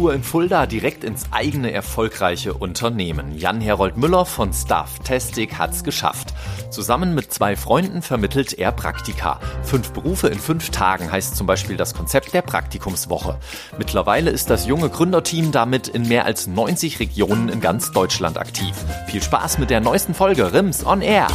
[0.00, 3.36] Abitur in Fulda direkt ins eigene erfolgreiche Unternehmen.
[3.36, 6.32] Jan-Herold Müller von Staff Tastic hat's geschafft.
[6.70, 9.40] Zusammen mit zwei Freunden vermittelt er Praktika.
[9.62, 13.38] Fünf Berufe in fünf Tagen heißt zum Beispiel das Konzept der Praktikumswoche.
[13.76, 18.74] Mittlerweile ist das junge Gründerteam damit in mehr als 90 Regionen in ganz Deutschland aktiv.
[19.08, 21.26] Viel Spaß mit der neuesten Folge Rims on Air.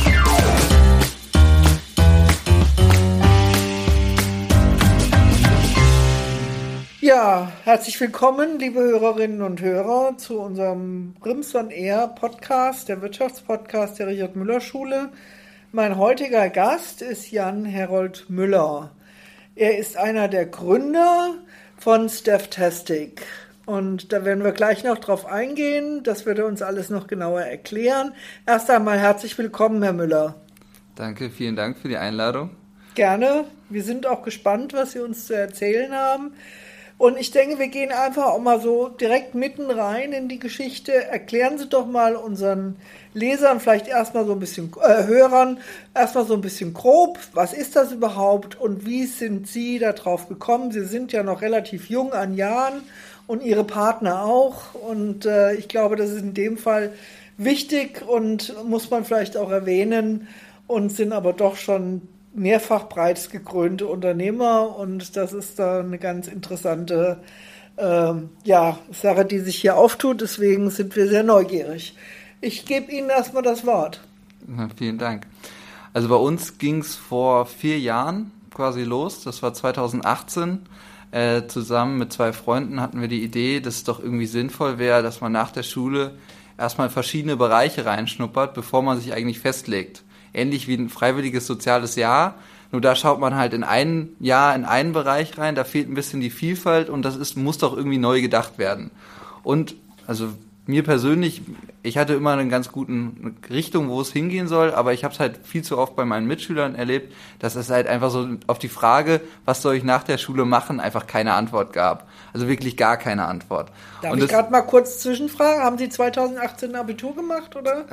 [7.16, 14.08] Ja, herzlich willkommen, liebe Hörerinnen und Hörer, zu unserem Brimson Air Podcast, der Wirtschaftspodcast der
[14.08, 15.08] Richard Müller Schule.
[15.72, 18.92] Mein heutiger Gast ist Jan Herold Müller.
[19.56, 21.36] Er ist einer der Gründer
[21.78, 23.22] von Stafftastic.
[23.66, 26.04] Und da werden wir gleich noch drauf eingehen.
[26.04, 28.12] Das wird er uns alles noch genauer erklären.
[28.46, 30.36] Erst einmal herzlich willkommen, Herr Müller.
[30.96, 32.50] Danke, vielen Dank für die Einladung.
[32.94, 33.46] Gerne.
[33.70, 36.34] Wir sind auch gespannt, was Sie uns zu erzählen haben.
[36.98, 40.94] Und ich denke, wir gehen einfach auch mal so direkt mitten rein in die Geschichte.
[40.94, 42.78] Erklären Sie doch mal unseren
[43.14, 45.60] Lesern, vielleicht erstmal so ein bisschen, äh, Hörern,
[45.94, 50.72] erstmal so ein bisschen grob, was ist das überhaupt und wie sind Sie darauf gekommen?
[50.72, 52.82] Sie sind ja noch relativ jung an Jahren
[53.28, 54.74] und Ihre Partner auch.
[54.76, 56.94] Und äh, ich glaube, das ist in dem Fall
[57.38, 60.28] wichtig und muss man vielleicht auch erwähnen
[60.68, 62.02] und sind aber doch schon
[62.36, 67.18] mehrfach breit gekrönte Unternehmer und das ist da eine ganz interessante
[67.78, 70.22] ähm, ja, Sache, die sich hier auftut.
[70.22, 71.96] Deswegen sind wir sehr neugierig.
[72.42, 74.02] Ich gebe Ihnen erstmal das Wort.
[74.46, 75.26] Na, vielen Dank.
[75.94, 79.24] Also bei uns ging es vor vier Jahren quasi los.
[79.24, 80.60] Das war 2018.
[81.12, 85.02] Äh, zusammen mit zwei Freunden hatten wir die Idee, dass es doch irgendwie sinnvoll wäre,
[85.02, 86.18] dass man nach der Schule
[86.58, 90.05] erstmal verschiedene Bereiche reinschnuppert, bevor man sich eigentlich festlegt
[90.36, 92.36] ähnlich wie ein freiwilliges soziales Jahr.
[92.72, 95.94] Nur da schaut man halt in ein Jahr in einen Bereich rein, da fehlt ein
[95.94, 98.92] bisschen die Vielfalt und das ist, muss doch irgendwie neu gedacht werden.
[99.44, 99.76] Und
[100.08, 100.30] also
[100.68, 101.42] mir persönlich,
[101.84, 103.12] ich hatte immer eine ganz gute
[103.50, 106.28] Richtung, wo es hingehen soll, aber ich habe es halt viel zu oft bei meinen
[106.28, 110.18] Mitschülern erlebt, dass es halt einfach so auf die Frage, was soll ich nach der
[110.18, 112.08] Schule machen, einfach keine Antwort gab.
[112.36, 113.72] Also wirklich gar keine Antwort.
[114.02, 115.64] Darf Und ich gerade mal kurz zwischenfragen?
[115.64, 117.86] Haben Sie 2018 ein Abitur gemacht, oder?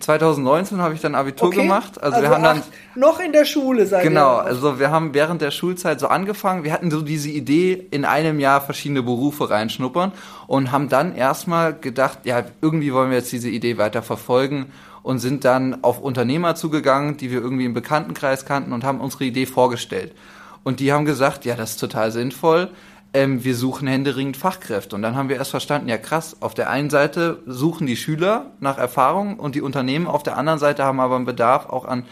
[0.00, 1.62] 2019 habe ich dann Abitur okay.
[1.62, 2.02] gemacht.
[2.02, 2.62] Also, also wir haben dann
[2.96, 6.64] noch in der Schule seid Genau, also wir haben während der Schulzeit so angefangen.
[6.64, 10.10] Wir hatten so diese Idee, in einem Jahr verschiedene Berufe reinschnuppern
[10.48, 14.72] und haben dann erstmal gedacht, ja, irgendwie wollen wir jetzt diese Idee weiter verfolgen
[15.04, 19.22] und sind dann auf Unternehmer zugegangen, die wir irgendwie im Bekanntenkreis kannten und haben unsere
[19.22, 20.16] Idee vorgestellt.
[20.64, 22.70] Und die haben gesagt, ja, das ist total sinnvoll.
[23.14, 24.96] Ähm, wir suchen händeringend Fachkräfte.
[24.96, 28.50] Und dann haben wir erst verstanden, ja krass, auf der einen Seite suchen die Schüler
[28.58, 32.04] nach Erfahrung und die Unternehmen auf der anderen Seite haben aber einen Bedarf auch an,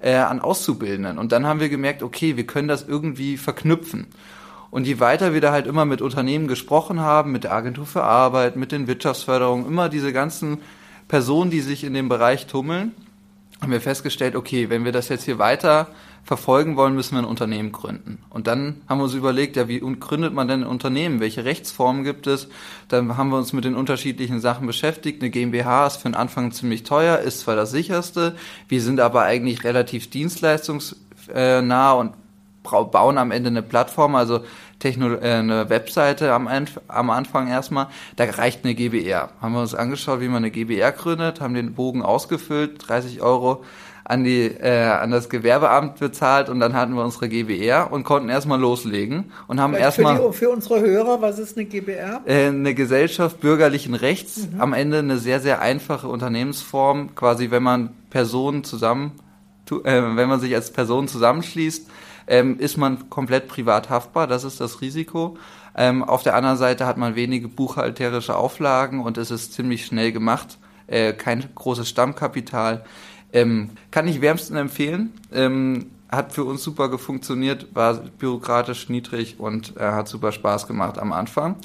[0.00, 1.16] äh, an Auszubildenden.
[1.16, 4.08] Und dann haben wir gemerkt, okay, wir können das irgendwie verknüpfen.
[4.70, 8.02] Und je weiter wir da halt immer mit Unternehmen gesprochen haben, mit der Agentur für
[8.02, 10.58] Arbeit, mit den Wirtschaftsförderungen, immer diese ganzen
[11.06, 12.92] Personen, die sich in dem Bereich tummeln,
[13.62, 15.86] haben wir festgestellt, okay, wenn wir das jetzt hier weiter
[16.28, 18.18] verfolgen wollen, müssen wir ein Unternehmen gründen.
[18.28, 21.20] Und dann haben wir uns überlegt, ja, wie gründet man denn ein Unternehmen?
[21.20, 22.50] Welche Rechtsformen gibt es?
[22.88, 25.22] Dann haben wir uns mit den unterschiedlichen Sachen beschäftigt.
[25.22, 28.36] Eine GmbH ist für den Anfang ziemlich teuer, ist zwar das sicherste,
[28.68, 32.12] wir sind aber eigentlich relativ dienstleistungsnah und
[32.62, 34.40] bauen am Ende eine Plattform, also
[34.80, 36.46] Techno äh, eine Webseite am,
[36.88, 39.30] am Anfang erstmal, da reicht eine GBR.
[39.40, 43.64] Haben wir uns angeschaut, wie man eine GBR gründet, haben den Bogen ausgefüllt, 30 Euro
[44.08, 48.30] an die äh, an das Gewerbeamt bezahlt und dann hatten wir unsere GBR und konnten
[48.30, 52.22] erstmal loslegen und haben erstmal für, für unsere Hörer, was ist eine GBR?
[52.24, 54.60] Äh, eine Gesellschaft bürgerlichen Rechts, mhm.
[54.60, 59.12] am Ende eine sehr sehr einfache Unternehmensform, quasi wenn man Personen zusammen
[59.70, 61.88] äh, wenn man sich als Person zusammenschließt,
[62.28, 65.36] ähm, ist man komplett privat haftbar, das ist das Risiko.
[65.76, 70.12] Ähm, auf der anderen Seite hat man wenige buchhalterische Auflagen und es ist ziemlich schnell
[70.12, 72.84] gemacht, äh, kein großes Stammkapital.
[73.32, 75.12] Ähm, kann ich wärmsten empfehlen.
[75.32, 80.98] Ähm, hat für uns super gefunktioniert, war bürokratisch niedrig und äh, hat super Spaß gemacht
[80.98, 81.56] am Anfang.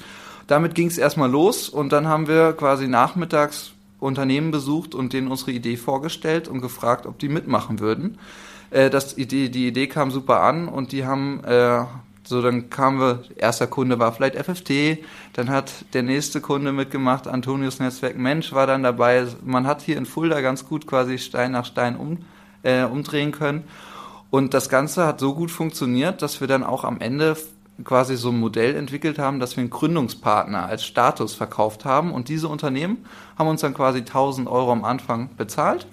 [0.47, 5.29] Damit ging es erstmal los und dann haben wir quasi nachmittags Unternehmen besucht und denen
[5.29, 8.17] unsere Idee vorgestellt und gefragt, ob die mitmachen würden.
[8.69, 11.85] Äh, das Idee, die Idee kam super an und die haben äh,
[12.25, 14.99] so dann kamen wir, erster Kunde war vielleicht FFT,
[15.33, 19.27] dann hat der nächste Kunde mitgemacht, Antonius Netzwerk Mensch war dann dabei.
[19.43, 22.19] Man hat hier in Fulda ganz gut quasi Stein nach Stein um,
[22.63, 23.63] äh, umdrehen können.
[24.29, 27.35] Und das Ganze hat so gut funktioniert, dass wir dann auch am Ende
[27.83, 32.29] quasi so ein Modell entwickelt haben, dass wir einen Gründungspartner als Status verkauft haben und
[32.29, 33.05] diese Unternehmen
[33.37, 35.87] haben uns dann quasi 1000 Euro am Anfang bezahlt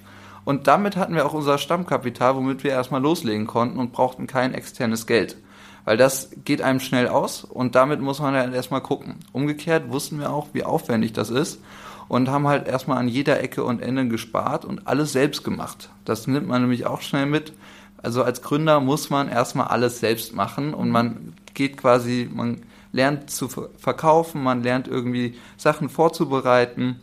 [0.44, 4.55] und damit hatten wir auch unser Stammkapital, womit wir erstmal loslegen konnten und brauchten kein
[4.55, 5.37] externes Geld.
[5.85, 9.17] Weil das geht einem schnell aus und damit muss man halt erstmal gucken.
[9.32, 11.61] Umgekehrt wussten wir auch, wie aufwendig das ist
[12.11, 15.91] und haben halt erstmal an jeder Ecke und Ende gespart und alles selbst gemacht.
[16.05, 17.53] Das nimmt man nämlich auch schnell mit.
[18.03, 22.62] Also als Gründer muss man erstmal alles selbst machen und man geht quasi, man
[22.93, 27.00] lernt zu verkaufen, man lernt irgendwie Sachen vorzubereiten.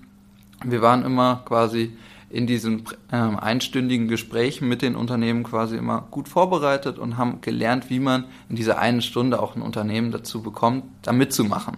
[0.65, 1.95] Wir waren immer quasi
[2.29, 7.89] in diesen äh, einstündigen Gesprächen mit den Unternehmen quasi immer gut vorbereitet und haben gelernt,
[7.89, 11.77] wie man in dieser einen Stunde auch ein Unternehmen dazu bekommt, da mitzumachen.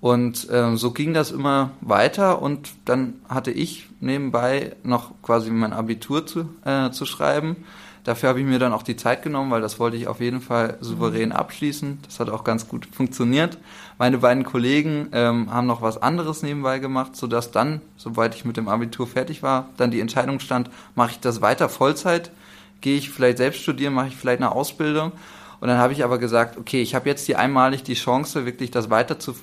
[0.00, 5.72] Und äh, so ging das immer weiter und dann hatte ich nebenbei noch quasi mein
[5.72, 7.56] Abitur zu, äh, zu schreiben
[8.04, 10.42] Dafür habe ich mir dann auch die Zeit genommen, weil das wollte ich auf jeden
[10.42, 11.36] Fall souverän mhm.
[11.36, 12.00] abschließen.
[12.04, 13.58] Das hat auch ganz gut funktioniert.
[13.98, 18.56] Meine beiden Kollegen ähm, haben noch was anderes nebenbei gemacht, sodass dann, sobald ich mit
[18.56, 22.32] dem Abitur fertig war, dann die Entscheidung stand, mache ich das weiter Vollzeit,
[22.80, 25.12] gehe ich vielleicht selbst studieren, mache ich vielleicht eine Ausbildung.
[25.60, 28.70] Und dann habe ich aber gesagt, okay, ich habe jetzt die einmalig die Chance, wirklich
[28.70, 29.34] das weiter zu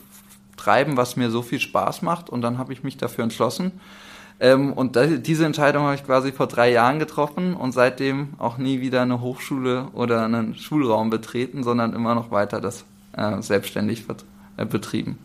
[0.58, 2.30] treiben, was mir so viel Spaß macht.
[2.30, 3.72] Und dann habe ich mich dafür entschlossen.
[4.42, 8.82] Ähm, und diese Entscheidung habe ich quasi vor drei Jahren getroffen und seitdem auch nie
[8.82, 12.84] wieder eine Hochschule oder einen Schulraum betreten, sondern immer noch weiter das
[13.14, 14.16] äh, selbstständig äh,
[14.66, 15.18] betrieben.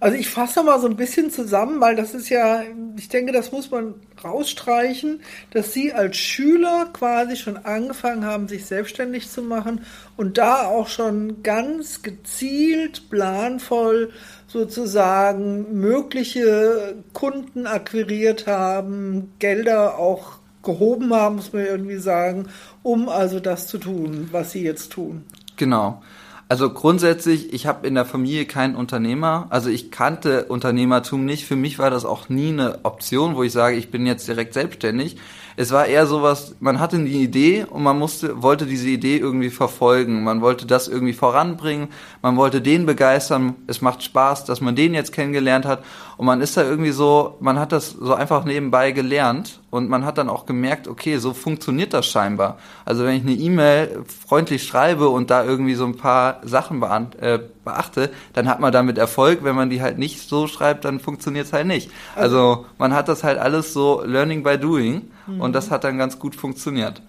[0.00, 2.62] Also ich fasse mal so ein bisschen zusammen, weil das ist ja,
[2.96, 3.94] ich denke, das muss man
[4.24, 5.20] rausstreichen,
[5.50, 9.82] dass Sie als Schüler quasi schon angefangen haben, sich selbstständig zu machen
[10.16, 14.10] und da auch schon ganz gezielt, planvoll
[14.46, 22.48] sozusagen mögliche Kunden akquiriert haben, Gelder auch gehoben haben, muss man irgendwie sagen,
[22.82, 25.24] um also das zu tun, was Sie jetzt tun.
[25.56, 26.02] Genau.
[26.50, 29.46] Also grundsätzlich, ich habe in der Familie keinen Unternehmer.
[29.50, 31.44] Also ich kannte Unternehmertum nicht.
[31.44, 34.54] Für mich war das auch nie eine Option, wo ich sage, ich bin jetzt direkt
[34.54, 35.16] selbstständig.
[35.60, 39.50] Es war eher sowas, man hatte eine Idee und man musste, wollte diese Idee irgendwie
[39.50, 40.24] verfolgen.
[40.24, 41.88] Man wollte das irgendwie voranbringen.
[42.22, 43.56] Man wollte den begeistern.
[43.66, 45.84] Es macht Spaß, dass man den jetzt kennengelernt hat.
[46.16, 50.06] Und man ist da irgendwie so, man hat das so einfach nebenbei gelernt und man
[50.06, 52.56] hat dann auch gemerkt, okay, so funktioniert das scheinbar.
[52.86, 56.82] Also wenn ich eine E-Mail freundlich schreibe und da irgendwie so ein paar Sachen
[57.20, 59.42] äh, beachte, dann hat man damit Erfolg.
[59.42, 61.90] Wenn man die halt nicht so schreibt, dann funktioniert es halt nicht.
[62.14, 65.40] Also, also man hat das halt alles so Learning by Doing mhm.
[65.40, 67.02] und das hat dann ganz gut funktioniert.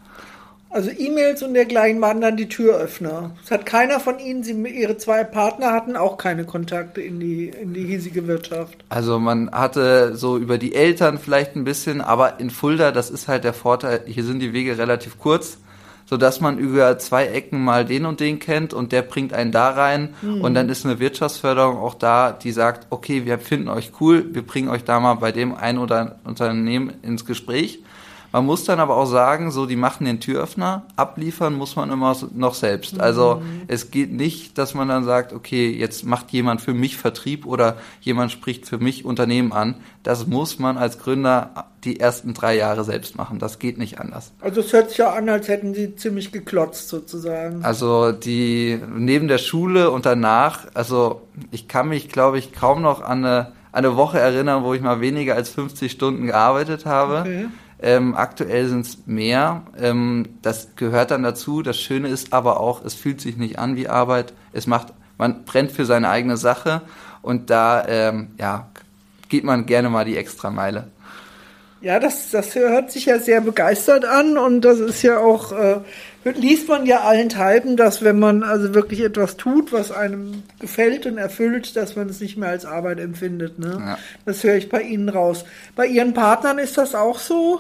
[0.74, 3.32] Also E-Mails und dergleichen waren dann die Türöffner.
[3.44, 7.50] Es hat keiner von Ihnen, Sie, Ihre zwei Partner hatten auch keine Kontakte in die,
[7.50, 8.78] in die hiesige Wirtschaft.
[8.88, 13.28] Also man hatte so über die Eltern vielleicht ein bisschen, aber in Fulda, das ist
[13.28, 15.58] halt der Vorteil, hier sind die Wege relativ kurz,
[16.12, 19.70] sodass man über zwei Ecken mal den und den kennt und der bringt einen da
[19.70, 20.42] rein mhm.
[20.42, 24.42] und dann ist eine Wirtschaftsförderung auch da, die sagt, okay, wir finden euch cool, wir
[24.46, 27.80] bringen euch da mal bei dem ein oder Unternehmen ins Gespräch
[28.32, 32.16] man muss dann aber auch sagen, so die machen den Türöffner, abliefern muss man immer
[32.34, 33.00] noch selbst.
[33.00, 33.64] Also mhm.
[33.68, 37.78] es geht nicht, dass man dann sagt, okay, jetzt macht jemand für mich Vertrieb oder
[38.00, 39.76] jemand spricht für mich Unternehmen an.
[40.04, 43.40] Das muss man als Gründer die ersten drei Jahre selbst machen.
[43.40, 44.32] Das geht nicht anders.
[44.40, 47.64] Also es hört sich ja an, als hätten sie ziemlich geklotzt sozusagen.
[47.64, 53.02] Also die neben der Schule und danach, also ich kann mich, glaube ich, kaum noch
[53.02, 57.22] an eine, eine Woche erinnern, wo ich mal weniger als 50 Stunden gearbeitet habe.
[57.22, 57.48] Okay.
[57.82, 59.64] Ähm, aktuell sind es mehr.
[59.78, 61.62] Ähm, das gehört dann dazu.
[61.62, 64.34] Das Schöne ist aber auch, es fühlt sich nicht an wie Arbeit.
[64.54, 66.82] Es macht, man brennt für seine eigene Sache
[67.22, 68.70] und da ähm, ja,
[69.30, 70.92] geht man gerne mal die extra Meile.
[71.82, 75.80] Ja, das, das hört sich ja sehr begeistert an und das ist ja auch, äh,
[76.24, 81.18] liest man ja allenthalben, dass wenn man also wirklich etwas tut, was einem gefällt und
[81.18, 83.58] erfüllt, dass man es nicht mehr als Arbeit empfindet.
[83.58, 83.78] Ne?
[83.80, 83.98] Ja.
[84.26, 85.44] Das höre ich bei Ihnen raus.
[85.76, 87.60] Bei Ihren Partnern ist das auch so?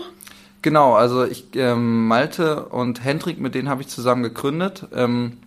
[0.62, 4.86] Genau, also ich, ähm, Malte und Hendrik, mit denen habe ich zusammen gegründet.
[4.94, 5.38] Ähm,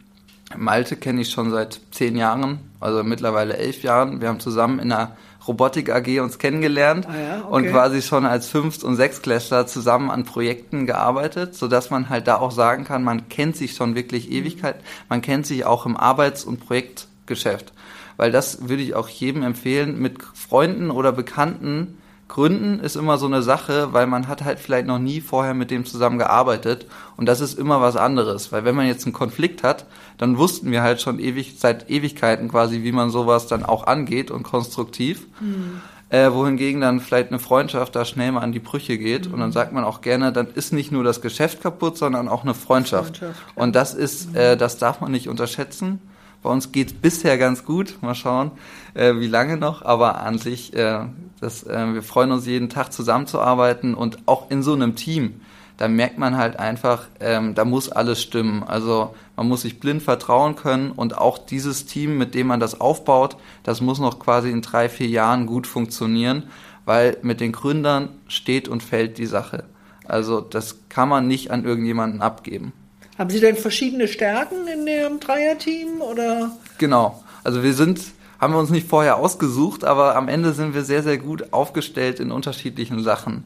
[0.57, 4.21] Malte kenne ich schon seit zehn Jahren, also mittlerweile elf Jahren.
[4.21, 5.17] Wir haben zusammen in einer
[5.47, 7.49] Robotik AG uns kennengelernt ah ja, okay.
[7.51, 12.27] und quasi schon als Fünft- und Sechstklässler zusammen an Projekten gearbeitet, so dass man halt
[12.27, 14.35] da auch sagen kann, man kennt sich schon wirklich mhm.
[14.35, 14.77] Ewigkeit,
[15.09, 17.73] man kennt sich auch im Arbeits- und Projektgeschäft.
[18.17, 23.27] Weil das würde ich auch jedem empfehlen, mit Freunden oder Bekannten Gründen ist immer so
[23.27, 27.27] eine Sache, weil man hat halt vielleicht noch nie vorher mit dem zusammen gearbeitet und
[27.27, 29.85] das ist immer was anderes, weil wenn man jetzt einen Konflikt hat,
[30.17, 34.31] dann wussten wir halt schon ewig seit Ewigkeiten quasi, wie man sowas dann auch angeht
[34.31, 35.27] und konstruktiv.
[35.41, 35.81] Mhm.
[36.11, 39.35] Äh, wohingegen dann vielleicht eine Freundschaft da schnell mal an die Brüche geht mhm.
[39.35, 42.43] und dann sagt man auch gerne, dann ist nicht nur das Geschäft kaputt, sondern auch
[42.43, 43.19] eine Freundschaft.
[43.19, 46.01] Freundschaft und das ist, äh, das darf man nicht unterschätzen
[46.45, 47.97] Bei uns geht es bisher ganz gut.
[48.03, 48.51] Mal schauen,
[48.93, 49.81] äh, wie lange noch.
[49.81, 51.07] Aber an sich, äh,
[51.41, 55.41] das, äh, wir freuen uns jeden Tag zusammenzuarbeiten und auch in so einem Team.
[55.79, 58.63] Da merkt man halt einfach, ähm, da muss alles stimmen.
[58.63, 62.79] Also man muss sich blind vertrauen können und auch dieses Team, mit dem man das
[62.79, 66.43] aufbaut, das muss noch quasi in drei, vier Jahren gut funktionieren,
[66.85, 69.65] weil mit den Gründern steht und fällt die Sache.
[70.05, 72.75] Also das kann man nicht an irgendjemanden abgeben.
[73.19, 76.51] Haben Sie denn verschiedene Stärken in dem Dreierteam oder?
[76.79, 77.23] Genau.
[77.45, 78.01] Also wir sind,
[78.41, 82.19] haben wir uns nicht vorher ausgesucht, aber am Ende sind wir sehr, sehr gut aufgestellt
[82.19, 83.45] in unterschiedlichen Sachen.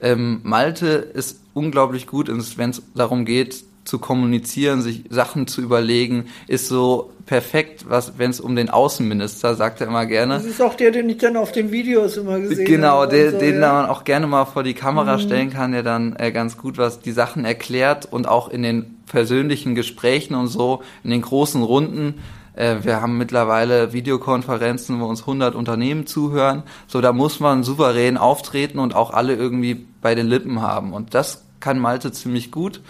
[0.00, 6.26] Ähm, Malte ist unglaublich gut, wenn es darum geht, zu kommunizieren, sich Sachen zu überlegen,
[6.46, 10.34] ist so perfekt, was wenn es um den Außenminister, sagt er immer gerne.
[10.34, 13.16] Das ist auch der, den ich dann auf den Videos immer gesehen genau, habe.
[13.16, 13.72] Genau, so, den ja.
[13.72, 15.20] man auch gerne mal vor die Kamera mhm.
[15.20, 18.98] stellen kann, der dann äh, ganz gut was die Sachen erklärt und auch in den
[19.06, 22.20] persönlichen Gesprächen und so, in den großen Runden.
[22.54, 26.62] Äh, wir haben mittlerweile Videokonferenzen, wo uns 100 Unternehmen zuhören.
[26.86, 30.92] So, da muss man souverän auftreten und auch alle irgendwie bei den Lippen haben.
[30.92, 32.80] Und das kann Malte ziemlich gut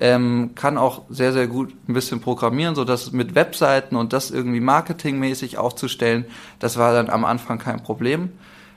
[0.00, 4.30] ähm, kann auch sehr, sehr gut ein bisschen programmieren, so dass mit Webseiten und das
[4.30, 6.24] irgendwie marketingmäßig aufzustellen,
[6.58, 8.30] das war dann am Anfang kein Problem.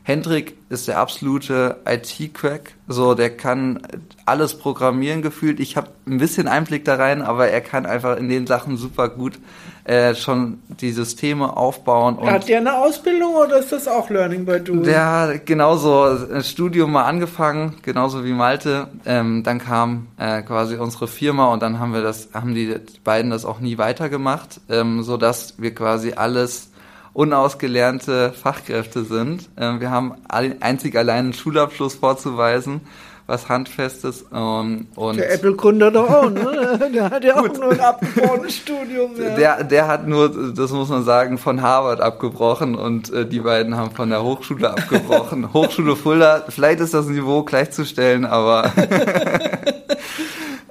[0.03, 2.73] Hendrik ist der absolute IT-Crack.
[2.89, 3.79] So, der kann
[4.25, 5.61] alles programmieren gefühlt.
[5.61, 9.07] Ich habe ein bisschen Einblick da rein, aber er kann einfach in den Sachen super
[9.07, 9.39] gut
[9.85, 12.15] äh, schon die Systeme aufbauen.
[12.15, 14.83] Und Hat der eine Ausbildung oder ist das auch Learning by Doing?
[14.83, 18.87] Der hat genauso ein Studium mal angefangen, genauso wie Malte.
[19.05, 23.31] Ähm, dann kam äh, quasi unsere Firma und dann haben wir das, haben die beiden
[23.31, 26.72] das auch nie weitergemacht, ähm, so dass wir quasi alles
[27.13, 29.49] unausgelernte Fachkräfte sind.
[29.57, 32.81] Ähm, wir haben einzig allein einen Schulabschluss vorzuweisen,
[33.27, 34.25] was Handfestes.
[34.33, 36.89] Ähm, und der Apple-Gründer doch auch, ne?
[36.93, 39.11] Der hat ja auch nur ein abgebrochenes Studium.
[39.17, 39.35] Ja.
[39.35, 43.77] Der, der hat nur, das muss man sagen, von Harvard abgebrochen und äh, die beiden
[43.77, 45.53] haben von der Hochschule abgebrochen.
[45.53, 48.71] Hochschule Fulda, vielleicht ist das Niveau gleichzustellen, aber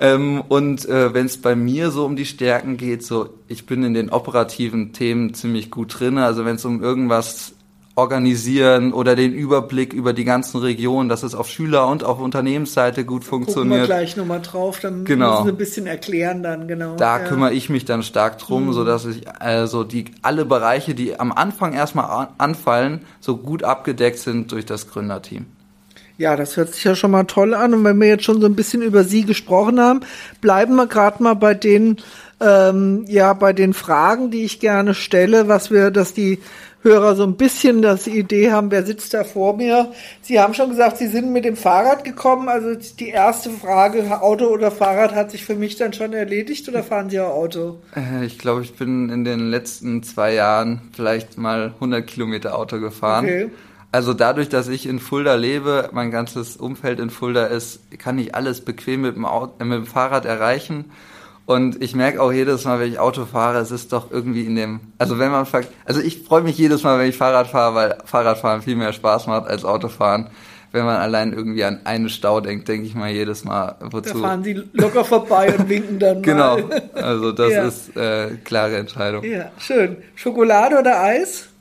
[0.02, 3.84] Ähm, und äh, wenn es bei mir so um die Stärken geht, so ich bin
[3.84, 6.18] in den operativen Themen ziemlich gut drin.
[6.18, 7.54] Also wenn es um irgendwas
[7.94, 13.04] organisieren oder den Überblick über die ganzen Regionen, dass es auf Schüler- und auf Unternehmensseite
[13.04, 13.82] gut funktioniert.
[13.82, 15.30] Gucken wir gleich nochmal drauf, dann genau.
[15.30, 16.96] müssen wir ein bisschen erklären dann, genau.
[16.96, 17.28] Da ja.
[17.28, 18.72] kümmere ich mich dann stark drum, mhm.
[18.72, 24.18] so dass ich also die alle Bereiche, die am Anfang erstmal anfallen, so gut abgedeckt
[24.18, 25.46] sind durch das Gründerteam.
[26.18, 27.74] Ja, das hört sich ja schon mal toll an.
[27.74, 30.00] Und wenn wir jetzt schon so ein bisschen über Sie gesprochen haben,
[30.40, 31.96] bleiben wir gerade mal bei den,
[32.40, 36.38] ähm, ja, bei den Fragen, die ich gerne stelle, was wir, dass die
[36.82, 39.92] Hörer so ein bisschen das Idee haben, wer sitzt da vor mir.
[40.20, 42.48] Sie haben schon gesagt, Sie sind mit dem Fahrrad gekommen.
[42.48, 46.82] Also die erste Frage, Auto oder Fahrrad, hat sich für mich dann schon erledigt oder
[46.82, 47.78] fahren Sie auch Auto?
[47.94, 52.80] Äh, ich glaube, ich bin in den letzten zwei Jahren vielleicht mal 100 Kilometer Auto
[52.80, 53.26] gefahren.
[53.26, 53.50] Okay.
[53.92, 58.34] Also dadurch, dass ich in Fulda lebe, mein ganzes Umfeld in Fulda ist, kann ich
[58.34, 60.86] alles bequem mit dem, Auto, mit dem Fahrrad erreichen.
[61.44, 64.56] Und ich merke auch jedes Mal, wenn ich Auto fahre, es ist doch irgendwie in
[64.56, 65.46] dem, also wenn man,
[65.84, 69.26] also ich freue mich jedes Mal, wenn ich Fahrrad fahre, weil Fahrradfahren viel mehr Spaß
[69.26, 70.28] macht als Autofahren.
[70.70, 74.14] Wenn man allein irgendwie an einen Stau denkt, denke ich mal jedes Mal, wozu.
[74.14, 76.56] Da fahren sie locker vorbei und winken dann genau.
[76.56, 76.80] mal.
[76.94, 77.64] Genau, also das ja.
[77.64, 79.22] ist äh, klare Entscheidung.
[79.22, 79.98] Ja, schön.
[80.14, 81.51] Schokolade oder Eis?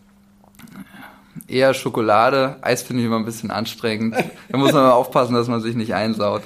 [1.52, 2.58] Eher Schokolade.
[2.62, 4.16] Eis finde ich immer ein bisschen anstrengend.
[4.50, 6.44] Da muss man mal aufpassen, dass man sich nicht einsaut.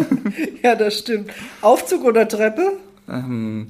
[0.62, 1.30] ja, das stimmt.
[1.60, 2.72] Aufzug oder Treppe?
[3.08, 3.66] Ähm,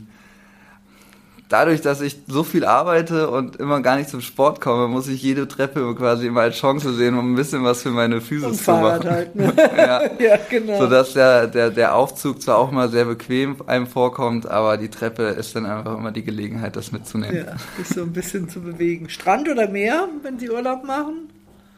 [1.49, 5.23] dadurch, dass ich so viel arbeite und immer gar nicht zum Sport komme, muss ich
[5.23, 8.71] jede Treppe quasi immer als Chance sehen, um ein bisschen was für meine Füße zu
[8.71, 9.09] machen.
[9.09, 9.53] Halt, ne?
[9.77, 10.03] ja.
[10.19, 10.79] ja, genau.
[10.79, 15.25] Sodass der, der, der Aufzug zwar auch mal sehr bequem einem vorkommt, aber die Treppe
[15.25, 17.47] ist dann einfach immer die Gelegenheit, das mitzunehmen.
[17.47, 19.09] Ja, sich so ein bisschen zu bewegen.
[19.09, 21.31] Strand oder Meer, wenn Sie Urlaub machen?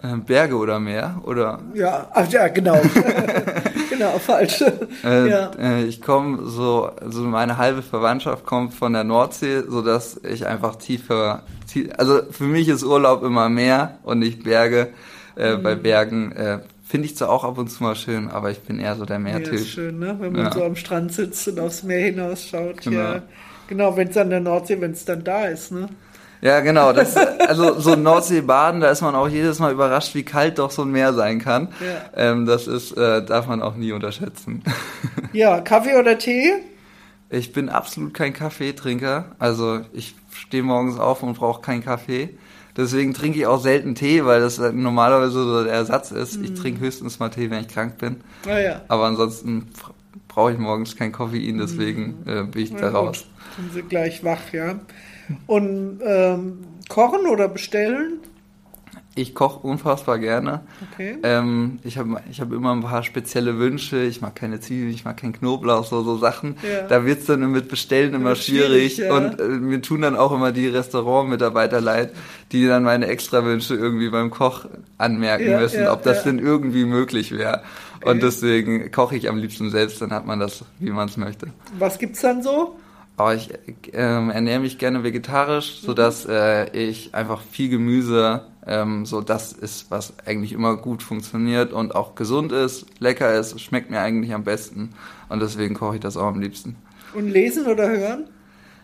[0.02, 1.59] Äh, Berge oder Meer, oder?
[1.75, 2.80] Ja, ach ja, genau.
[3.90, 4.64] genau, falsch.
[5.04, 5.50] Äh, ja.
[5.59, 10.47] äh, ich komme so, also meine halbe Verwandtschaft kommt von der Nordsee, so dass ich
[10.47, 14.88] einfach tiefer, tie also für mich ist Urlaub immer Meer und nicht Berge.
[15.37, 15.62] Äh, mhm.
[15.62, 18.78] Bei Bergen äh, finde ich zwar auch ab und zu mal schön, aber ich bin
[18.78, 19.52] eher so der Meertyp.
[19.52, 20.16] Ja, ist schön, ne?
[20.19, 20.52] Wenn man ja.
[20.52, 22.80] so am Strand sitzt und aufs Meer hinausschaut.
[22.83, 22.99] Genau.
[22.99, 23.23] Ja,
[23.69, 25.88] genau, wenn es an der Nordsee, wenn es dann da ist, ne?
[26.42, 26.92] Ja, genau.
[26.92, 30.82] Das, also so Nordseebaden, da ist man auch jedes Mal überrascht, wie kalt doch so
[30.82, 31.68] ein Meer sein kann.
[31.80, 32.30] Ja.
[32.30, 34.62] Ähm, das ist, äh, darf man auch nie unterschätzen.
[35.32, 36.50] Ja, Kaffee oder Tee?
[37.28, 39.26] Ich bin absolut kein Kaffeetrinker.
[39.38, 42.30] Also ich stehe morgens auf und brauche keinen Kaffee.
[42.76, 46.38] Deswegen trinke ich auch selten Tee, weil das normalerweise so der Ersatz ist.
[46.38, 46.44] Mhm.
[46.44, 48.23] Ich trinke höchstens mal Tee, wenn ich krank bin.
[48.44, 48.82] Ah, ja.
[48.88, 49.68] Aber ansonsten
[50.26, 52.28] brauche ich morgens kein Koffein, deswegen mhm.
[52.28, 53.26] äh, bin ich da raus.
[53.56, 54.80] Sind Sie gleich wach, ja?
[55.46, 56.58] Und ähm,
[56.88, 58.20] kochen oder bestellen?
[59.16, 60.60] Ich koche unfassbar gerne.
[60.92, 61.18] Okay.
[61.25, 64.02] Ähm, ich habe ich hab immer ein paar spezielle Wünsche.
[64.04, 66.54] Ich mag keine Zwiebeln, ich mag keinen Knoblauch, so, so Sachen.
[66.62, 66.87] Ja.
[66.87, 68.94] Da wird's dann mit Bestellen immer Wird schwierig.
[68.94, 69.14] schwierig, ja.
[69.14, 72.12] Und äh, mir tun dann auch immer die Restaurantmitarbeiter leid,
[72.52, 77.32] die dann meine Extrawünsche irgendwie beim Koch anmerken Ja, müssen, ob das denn irgendwie möglich
[77.32, 77.62] wäre.
[77.96, 78.10] Okay.
[78.10, 81.49] Und deswegen koche ich am liebsten selbst, dann hat man das, wie man es möchte.
[81.78, 82.76] Was gibt's dann so?
[83.17, 83.50] Aber ich
[83.93, 89.52] ähm, ernähre mich gerne vegetarisch, so dass äh, ich einfach viel Gemüse, ähm, so das
[89.52, 94.33] ist, was eigentlich immer gut funktioniert und auch gesund ist, lecker ist, schmeckt mir eigentlich
[94.33, 94.90] am besten.
[95.29, 96.76] Und deswegen koche ich das auch am liebsten.
[97.14, 98.25] Und lesen oder hören?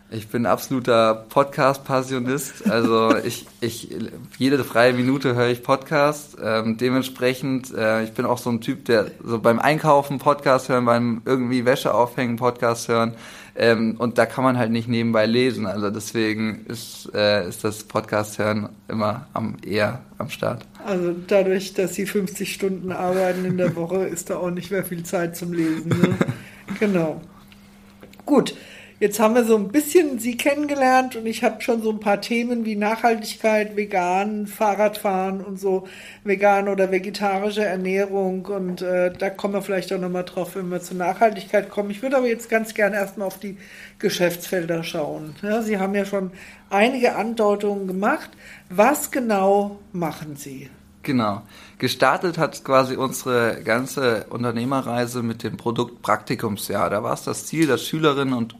[0.09, 2.69] Ich bin absoluter Podcast-Passionist.
[2.69, 3.89] Also ich, ich,
[4.37, 6.37] jede freie Minute höre ich Podcast.
[6.41, 10.85] Ähm, dementsprechend, äh, ich bin auch so ein Typ, der so beim Einkaufen Podcast hören,
[10.85, 13.15] beim irgendwie Wäsche aufhängen Podcast hören.
[13.53, 15.65] Ähm, und da kann man halt nicht nebenbei lesen.
[15.65, 20.65] Also deswegen ist, äh, ist das Podcast hören immer am eher am Start.
[20.85, 24.85] Also dadurch, dass Sie 50 Stunden arbeiten in der Woche, ist da auch nicht mehr
[24.85, 25.89] viel Zeit zum Lesen.
[25.89, 26.17] Ne?
[26.79, 27.19] genau.
[28.25, 28.55] Gut,
[28.99, 32.21] jetzt haben wir so ein bisschen Sie kennengelernt und ich habe schon so ein paar
[32.21, 35.87] Themen wie Nachhaltigkeit, vegan, Fahrradfahren und so,
[36.23, 40.81] vegan oder vegetarische Ernährung und äh, da kommen wir vielleicht auch nochmal drauf, wenn wir
[40.81, 41.91] zur Nachhaltigkeit kommen.
[41.91, 43.57] Ich würde aber jetzt ganz gerne erstmal auf die
[43.99, 45.35] Geschäftsfelder schauen.
[45.41, 46.31] Ja, Sie haben ja schon
[46.69, 48.31] einige Andeutungen gemacht.
[48.69, 50.69] Was genau machen Sie?
[51.03, 51.43] Genau.
[51.77, 56.89] Gestartet hat quasi unsere ganze Unternehmerreise mit dem Produkt Praktikumsjahr.
[56.89, 58.57] Da war es das Ziel, dass Schülerinnen und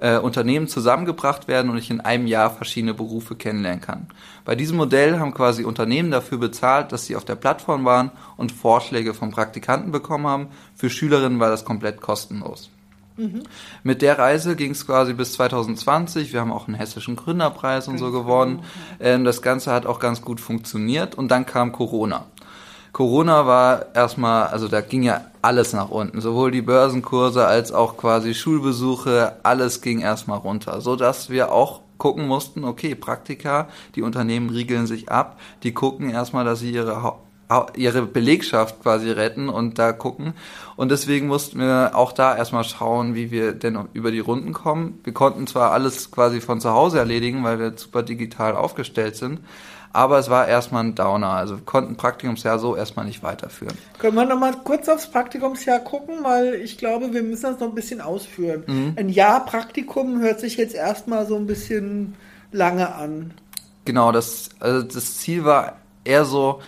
[0.00, 4.08] äh, Unternehmen zusammengebracht werden und ich in einem Jahr verschiedene Berufe kennenlernen kann.
[4.44, 8.52] Bei diesem Modell haben quasi Unternehmen dafür bezahlt, dass sie auf der Plattform waren und
[8.52, 10.48] Vorschläge von Praktikanten bekommen haben.
[10.74, 12.70] Für Schülerinnen war das komplett kostenlos.
[13.82, 16.32] Mit der Reise ging es quasi bis 2020.
[16.32, 18.62] Wir haben auch einen hessischen Gründerpreis und so gewonnen.
[18.98, 22.26] Ähm, das Ganze hat auch ganz gut funktioniert und dann kam Corona.
[22.92, 27.96] Corona war erstmal, also da ging ja alles nach unten, sowohl die Börsenkurse als auch
[27.96, 34.02] quasi Schulbesuche, alles ging erstmal runter, so dass wir auch gucken mussten, okay, Praktika, die
[34.02, 37.14] Unternehmen riegeln sich ab, die gucken erstmal, dass sie ihre
[37.74, 40.34] ihre Belegschaft quasi retten und da gucken.
[40.76, 45.00] Und deswegen mussten wir auch da erstmal schauen, wie wir denn über die Runden kommen.
[45.02, 49.40] Wir konnten zwar alles quasi von zu Hause erledigen, weil wir super digital aufgestellt sind,
[49.92, 51.30] aber es war erstmal ein Downer.
[51.30, 53.76] Also wir konnten Praktikumsjahr so erstmal nicht weiterführen.
[53.98, 57.68] Können wir noch mal kurz aufs Praktikumsjahr gucken, weil ich glaube, wir müssen das noch
[57.68, 58.64] ein bisschen ausführen.
[58.66, 58.94] Mhm.
[58.96, 62.14] Ein Jahr Praktikum hört sich jetzt erstmal so ein bisschen
[62.52, 63.34] lange an.
[63.84, 66.60] Genau, das, also das Ziel war eher so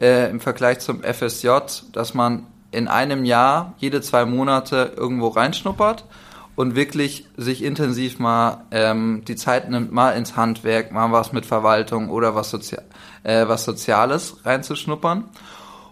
[0.00, 1.48] äh, im Vergleich zum FSJ,
[1.92, 6.04] dass man in einem Jahr jede zwei Monate irgendwo reinschnuppert
[6.58, 11.46] und wirklich sich intensiv mal ähm, die Zeit nimmt, mal ins Handwerk, mal was mit
[11.46, 12.76] Verwaltung oder was, Sozi
[13.22, 15.22] äh, was Soziales reinzuschnuppern.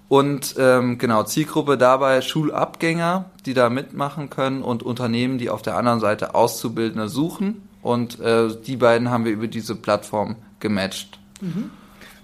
[0.08, 5.76] Und ähm, genau, Zielgruppe dabei Schulabgänger, die da mitmachen können und Unternehmen, die auf der
[5.76, 7.62] anderen Seite Auszubildende suchen.
[7.80, 11.20] Und äh, die beiden haben wir über diese Plattform gematcht.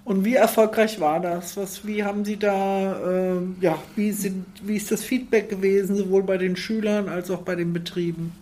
[0.04, 1.56] Und wie erfolgreich war das?
[1.56, 6.24] Was, wie haben Sie da, ähm, ja, wie, sind, wie ist das Feedback gewesen, sowohl
[6.24, 8.32] bei den Schülern als auch bei den Betrieben?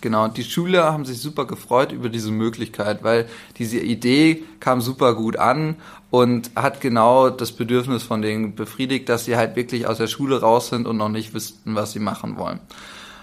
[0.00, 5.14] Genau, die Schüler haben sich super gefreut über diese Möglichkeit, weil diese Idee kam super
[5.14, 5.76] gut an
[6.10, 10.40] und hat genau das Bedürfnis von denen befriedigt, dass sie halt wirklich aus der Schule
[10.40, 12.60] raus sind und noch nicht wüssten, was sie machen wollen.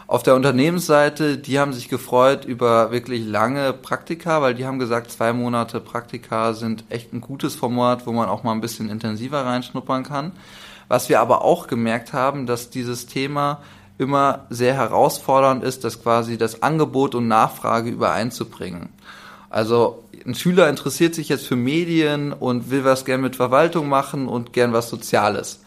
[0.08, 5.12] Auf der Unternehmensseite, die haben sich gefreut über wirklich lange Praktika, weil die haben gesagt,
[5.12, 9.46] zwei Monate Praktika sind echt ein gutes Format, wo man auch mal ein bisschen intensiver
[9.46, 10.32] reinschnuppern kann.
[10.88, 13.62] Was wir aber auch gemerkt haben, dass dieses Thema
[13.98, 18.88] immer sehr herausfordernd ist, das quasi das Angebot und Nachfrage übereinzubringen.
[19.50, 24.28] Also ein Schüler interessiert sich jetzt für Medien und will was gern mit Verwaltung machen
[24.28, 25.62] und gern was Soziales.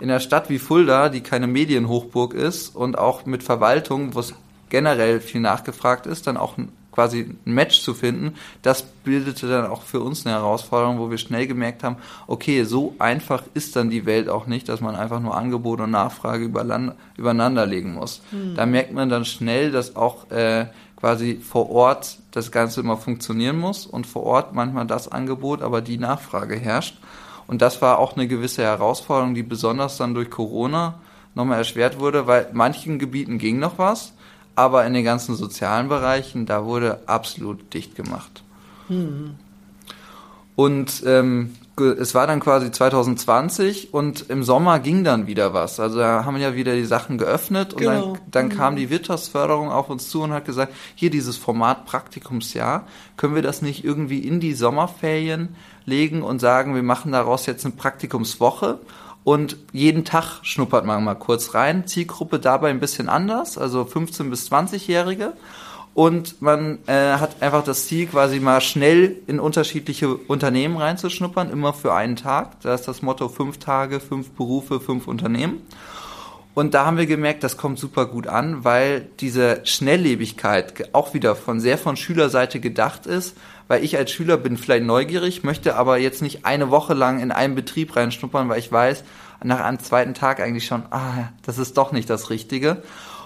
[0.00, 4.34] In einer Stadt wie Fulda, die keine Medienhochburg ist und auch mit Verwaltung, wo es
[4.70, 6.56] generell viel nachgefragt ist, dann auch
[6.90, 11.16] quasi ein Match zu finden, das bildete dann auch für uns eine Herausforderung, wo wir
[11.18, 15.20] schnell gemerkt haben, okay, so einfach ist dann die Welt auch nicht, dass man einfach
[15.20, 18.20] nur Angebot und Nachfrage übereinander legen muss.
[18.56, 20.66] Da merkt man dann schnell, dass auch äh,
[21.02, 25.80] quasi vor Ort das Ganze immer funktionieren muss und vor Ort manchmal das Angebot, aber
[25.80, 26.96] die Nachfrage herrscht.
[27.48, 31.00] Und das war auch eine gewisse Herausforderung, die besonders dann durch Corona
[31.34, 34.12] nochmal erschwert wurde, weil manchen Gebieten ging noch was,
[34.54, 38.44] aber in den ganzen sozialen Bereichen, da wurde absolut dicht gemacht.
[40.54, 45.80] Und ähm, es war dann quasi 2020 und im Sommer ging dann wieder was.
[45.80, 48.12] Also da haben wir ja wieder die Sachen geöffnet und genau.
[48.12, 48.50] dann, dann mhm.
[48.50, 53.42] kam die Wirtschaftsförderung auf uns zu und hat gesagt, hier dieses Format Praktikumsjahr, können wir
[53.42, 55.56] das nicht irgendwie in die Sommerferien
[55.86, 58.78] legen und sagen, wir machen daraus jetzt eine Praktikumswoche
[59.24, 61.86] und jeden Tag schnuppert man mal kurz rein.
[61.86, 65.32] Zielgruppe dabei ein bisschen anders, also 15 bis 20-Jährige
[65.94, 71.74] und man äh, hat einfach das Ziel, quasi mal schnell in unterschiedliche Unternehmen reinzuschnuppern, immer
[71.74, 72.60] für einen Tag.
[72.62, 75.62] Da ist das Motto fünf Tage, fünf Berufe, fünf Unternehmen.
[76.54, 81.34] Und da haben wir gemerkt, das kommt super gut an, weil diese Schnelllebigkeit auch wieder
[81.34, 83.36] von sehr von Schülerseite gedacht ist,
[83.68, 87.32] weil ich als Schüler bin vielleicht neugierig, möchte aber jetzt nicht eine Woche lang in
[87.32, 89.02] einen Betrieb reinschnuppern, weil ich weiß,
[89.42, 92.82] nach einem zweiten Tag eigentlich schon, ah, das ist doch nicht das Richtige.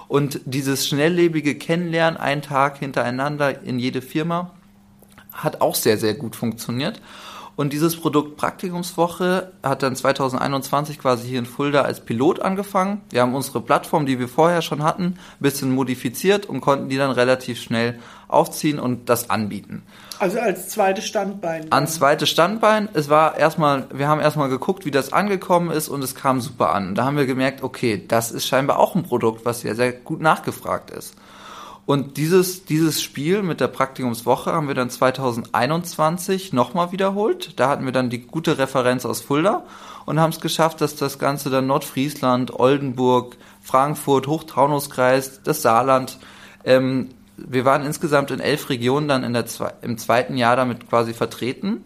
[0.08, 4.52] Und dieses schnelllebige Kennenlernen, einen Tag hintereinander in jede Firma,
[5.32, 7.00] hat auch sehr, sehr gut funktioniert.
[7.56, 13.00] Und dieses Produkt Praktikumswoche hat dann 2021 quasi hier in Fulda als Pilot angefangen.
[13.08, 16.98] Wir haben unsere Plattform, die wir vorher schon hatten, ein bisschen modifiziert und konnten die
[16.98, 19.82] dann relativ schnell aufziehen und das anbieten.
[20.18, 21.72] Also als zweites Standbein.
[21.72, 22.90] An zweites Standbein.
[22.92, 26.74] Es war erstmal, wir haben erstmal geguckt, wie das angekommen ist und es kam super
[26.74, 26.94] an.
[26.94, 30.20] Da haben wir gemerkt, okay, das ist scheinbar auch ein Produkt, was sehr, sehr gut
[30.20, 31.14] nachgefragt ist.
[31.86, 37.58] Und dieses, dieses Spiel mit der Praktikumswoche haben wir dann 2021 nochmal wiederholt.
[37.60, 39.62] Da hatten wir dann die gute Referenz aus Fulda
[40.04, 46.18] und haben es geschafft, dass das Ganze dann Nordfriesland, Oldenburg, Frankfurt, Hochtaunuskreis, das Saarland,
[46.64, 49.44] ähm, wir waren insgesamt in elf Regionen dann in der,
[49.82, 51.84] im zweiten Jahr damit quasi vertreten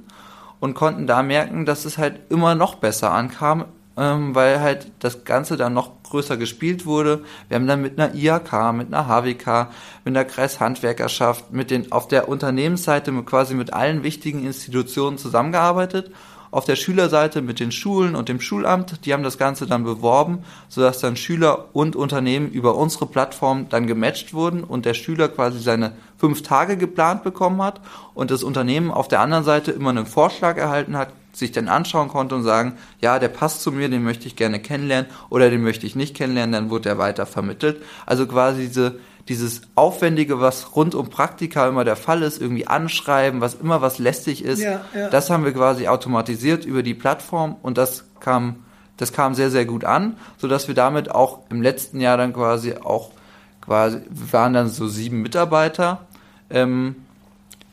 [0.60, 3.64] und konnten da merken, dass es halt immer noch besser ankam,
[3.96, 7.24] ähm, weil halt das Ganze dann noch größer gespielt wurde.
[7.48, 9.70] Wir haben dann mit einer IHK, mit einer HWK,
[10.04, 16.10] mit einer Kreishandwerkerschaft, mit den, auf der Unternehmensseite quasi mit allen wichtigen Institutionen zusammengearbeitet
[16.50, 19.04] auf der Schülerseite mit den Schulen und dem Schulamt.
[19.04, 23.86] Die haben das Ganze dann beworben, sodass dann Schüler und Unternehmen über unsere Plattform dann
[23.86, 27.80] gematcht wurden und der Schüler quasi seine fünf Tage geplant bekommen hat
[28.12, 32.08] und das Unternehmen auf der anderen Seite immer einen Vorschlag erhalten hat, sich dann anschauen
[32.08, 35.62] konnte und sagen, ja, der passt zu mir, den möchte ich gerne kennenlernen oder den
[35.62, 37.82] möchte ich nicht kennenlernen, dann wurde er weiter vermittelt.
[38.04, 43.40] Also quasi diese dieses Aufwendige, was rund um Praktika immer der Fall ist, irgendwie anschreiben,
[43.40, 45.08] was immer was lästig ist, ja, ja.
[45.08, 48.64] das haben wir quasi automatisiert über die Plattform und das kam,
[48.96, 52.74] das kam sehr, sehr gut an, sodass wir damit auch im letzten Jahr dann quasi
[52.74, 53.12] auch
[53.60, 56.06] quasi, waren dann so sieben Mitarbeiter,
[56.50, 56.96] ähm,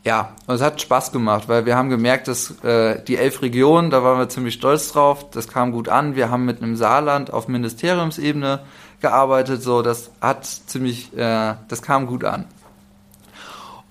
[0.04, 3.90] ja, und es hat Spaß gemacht, weil wir haben gemerkt, dass äh, die elf Regionen,
[3.90, 6.16] da waren wir ziemlich stolz drauf, das kam gut an.
[6.16, 8.60] Wir haben mit einem Saarland auf Ministeriumsebene
[9.00, 12.46] gearbeitet, so das hat ziemlich, äh, das kam gut an.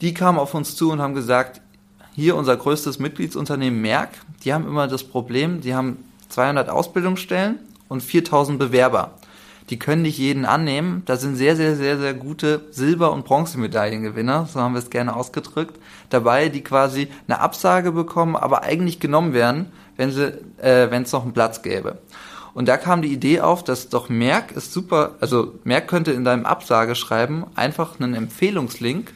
[0.00, 1.60] Die kamen auf uns zu und haben gesagt,
[2.14, 4.10] hier unser größtes Mitgliedsunternehmen Merck,
[4.44, 9.18] die haben immer das Problem, die haben 200 Ausbildungsstellen und 4000 Bewerber.
[9.70, 11.02] Die können nicht jeden annehmen.
[11.06, 15.16] Da sind sehr, sehr, sehr, sehr gute Silber- und Bronzemedaillengewinner, so haben wir es gerne
[15.16, 15.78] ausgedrückt,
[16.10, 21.12] dabei, die quasi eine Absage bekommen, aber eigentlich genommen werden, wenn sie, äh, wenn es
[21.12, 21.98] noch einen Platz gäbe.
[22.54, 26.24] Und da kam die Idee auf, dass doch Merck ist super, also Merck könnte in
[26.24, 29.12] deinem Absageschreiben einfach einen Empfehlungslink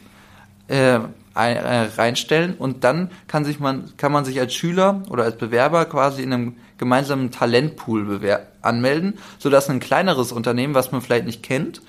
[0.67, 0.99] äh,
[1.35, 5.85] äh, reinstellen und dann kann sich man kann man sich als Schüler oder als Bewerber
[5.85, 8.19] quasi in einem gemeinsamen Talentpool
[8.61, 11.81] anmelden, sodass ein kleineres Unternehmen, was man vielleicht nicht kennt,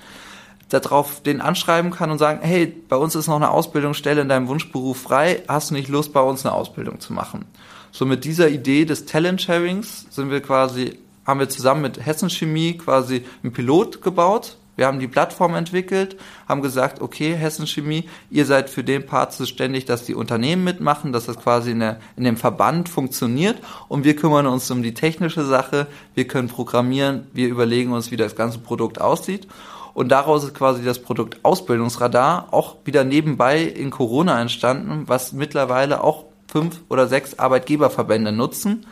[0.71, 4.47] darauf den anschreiben kann und sagen, hey, bei uns ist noch eine Ausbildungsstelle in deinem
[4.47, 7.45] Wunschberuf frei, hast du nicht Lust, bei uns eine Ausbildung zu machen?
[7.91, 12.29] So mit dieser Idee des Talent Sharings sind wir quasi, haben wir zusammen mit Hessen
[12.29, 16.15] Chemie quasi einen Pilot gebaut, wir haben die Plattform entwickelt,
[16.47, 21.11] haben gesagt, okay, Hessen Chemie, ihr seid für den Part zuständig, dass die Unternehmen mitmachen,
[21.11, 23.57] dass das quasi in, der, in dem Verband funktioniert
[23.89, 28.17] und wir kümmern uns um die technische Sache, wir können programmieren, wir überlegen uns, wie
[28.17, 29.47] das ganze Produkt aussieht.
[29.93, 36.03] Und daraus ist quasi das Produkt Ausbildungsradar auch wieder nebenbei in Corona entstanden, was mittlerweile
[36.03, 38.85] auch fünf oder sechs Arbeitgeberverbände nutzen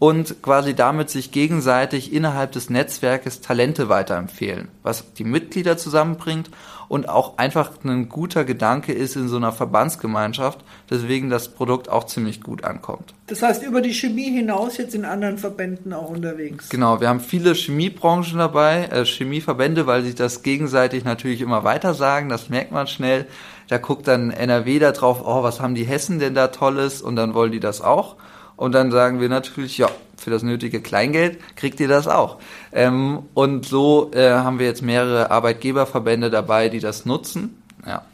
[0.00, 6.50] und quasi damit sich gegenseitig innerhalb des Netzwerkes Talente weiterempfehlen, was die Mitglieder zusammenbringt
[6.88, 12.06] und auch einfach ein guter Gedanke ist in so einer Verbandsgemeinschaft, deswegen das Produkt auch
[12.06, 13.12] ziemlich gut ankommt.
[13.26, 16.70] Das heißt, über die Chemie hinaus jetzt in anderen Verbänden auch unterwegs.
[16.70, 21.92] Genau, wir haben viele Chemiebranchen dabei, äh, Chemieverbände, weil sich das gegenseitig natürlich immer weiter
[21.92, 23.26] sagen, das merkt man schnell.
[23.68, 27.02] Da guckt dann NRW da drauf, oh, was haben die Hessen denn da Tolles?
[27.02, 28.16] Und dann wollen die das auch.
[28.60, 32.40] Und dann sagen wir natürlich, ja, für das nötige Kleingeld kriegt ihr das auch.
[32.72, 37.62] Ähm, und so äh, haben wir jetzt mehrere Arbeitgeberverbände dabei, die das nutzen.
[37.86, 38.04] Ja.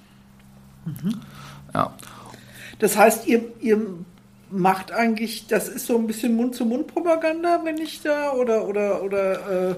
[0.85, 1.21] Mhm.
[1.75, 1.93] ja.
[2.79, 3.81] Das heißt, ihr, ihr
[4.49, 9.73] macht eigentlich, das ist so ein bisschen Mund-zu-Mund-Propaganda, wenn ich da, oder, oder, oder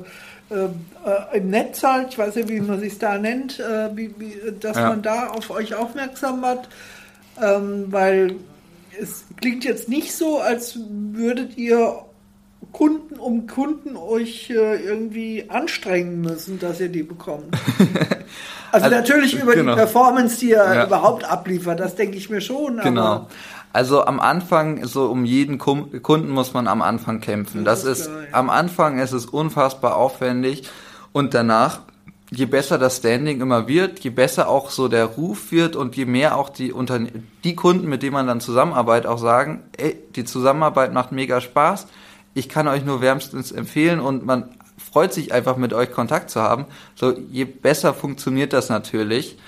[0.50, 4.14] äh, äh, im Netz halt, ich weiß nicht, wie man sich da nennt, äh, wie,
[4.18, 4.90] wie, dass ja.
[4.90, 6.68] man da auf euch aufmerksam macht,
[7.42, 8.34] ähm, weil
[9.00, 10.78] es klingt jetzt nicht so, als
[11.12, 12.04] würdet ihr
[12.72, 17.56] Kunden um Kunden euch äh, irgendwie anstrengen müssen, dass ihr die bekommt.
[18.70, 19.72] Also, also natürlich über genau.
[19.72, 20.84] die Performance, die ihr ja.
[20.84, 22.76] überhaupt abliefert, das denke ich mir schon.
[22.76, 23.26] Genau.
[23.72, 27.64] Also am Anfang, so um jeden Kunden muss man am Anfang kämpfen.
[27.64, 28.28] Das, das ist, klar, ja.
[28.32, 30.68] am Anfang ist es unfassbar aufwendig
[31.12, 31.80] und danach
[32.30, 36.04] je besser das Standing immer wird, je besser auch so der Ruf wird und je
[36.04, 37.10] mehr auch die Unterne
[37.44, 41.86] die Kunden, mit denen man dann zusammenarbeitet, auch sagen, ey, die Zusammenarbeit macht mega Spaß,
[42.34, 46.40] ich kann euch nur wärmstens empfehlen und man freut sich einfach mit euch Kontakt zu
[46.40, 46.66] haben.
[46.94, 49.38] So, je besser funktioniert das natürlich.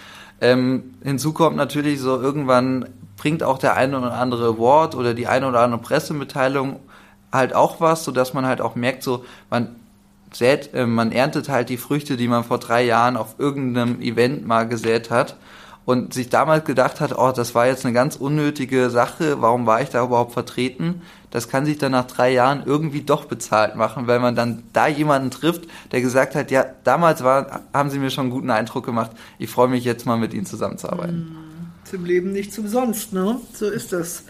[0.40, 5.26] Ähm, hinzu kommt natürlich so, irgendwann bringt auch der eine oder andere Award oder die
[5.26, 6.80] eine oder andere Pressemitteilung
[7.32, 9.76] halt auch was, so dass man halt auch merkt, so, man
[10.32, 14.46] sät, äh, man erntet halt die Früchte, die man vor drei Jahren auf irgendeinem Event
[14.46, 15.36] mal gesät hat
[15.84, 19.80] und sich damals gedacht hat, oh, das war jetzt eine ganz unnötige Sache, warum war
[19.80, 21.02] ich da überhaupt vertreten?
[21.30, 24.88] Das kann sich dann nach drei Jahren irgendwie doch bezahlt machen, weil man dann da
[24.88, 25.62] jemanden trifft,
[25.92, 29.50] der gesagt hat, ja, damals war, haben sie mir schon einen guten Eindruck gemacht, ich
[29.50, 31.14] freue mich jetzt mal mit ihnen zusammenzuarbeiten.
[31.14, 31.36] Hm,
[31.84, 33.40] zum Leben nicht zum Sonst, ne?
[33.52, 34.24] So ist das.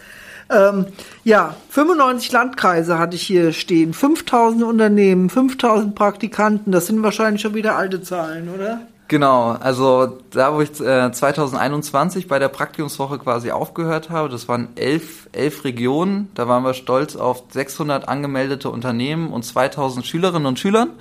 [0.51, 0.87] Ähm,
[1.23, 7.53] ja, 95 Landkreise hatte ich hier stehen, 5000 Unternehmen, 5000 Praktikanten, das sind wahrscheinlich schon
[7.53, 8.81] wieder alte Zahlen, oder?
[9.07, 14.69] Genau, also da, wo ich äh, 2021 bei der Praktikumswoche quasi aufgehört habe, das waren
[14.75, 20.59] elf, elf Regionen, da waren wir stolz auf 600 angemeldete Unternehmen und 2000 Schülerinnen und
[20.59, 20.91] Schülern.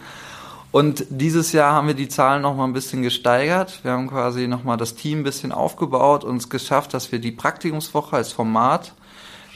[0.72, 3.80] Und dieses Jahr haben wir die Zahlen nochmal ein bisschen gesteigert.
[3.82, 7.32] Wir haben quasi nochmal das Team ein bisschen aufgebaut und es geschafft, dass wir die
[7.32, 8.92] Praktikumswoche als Format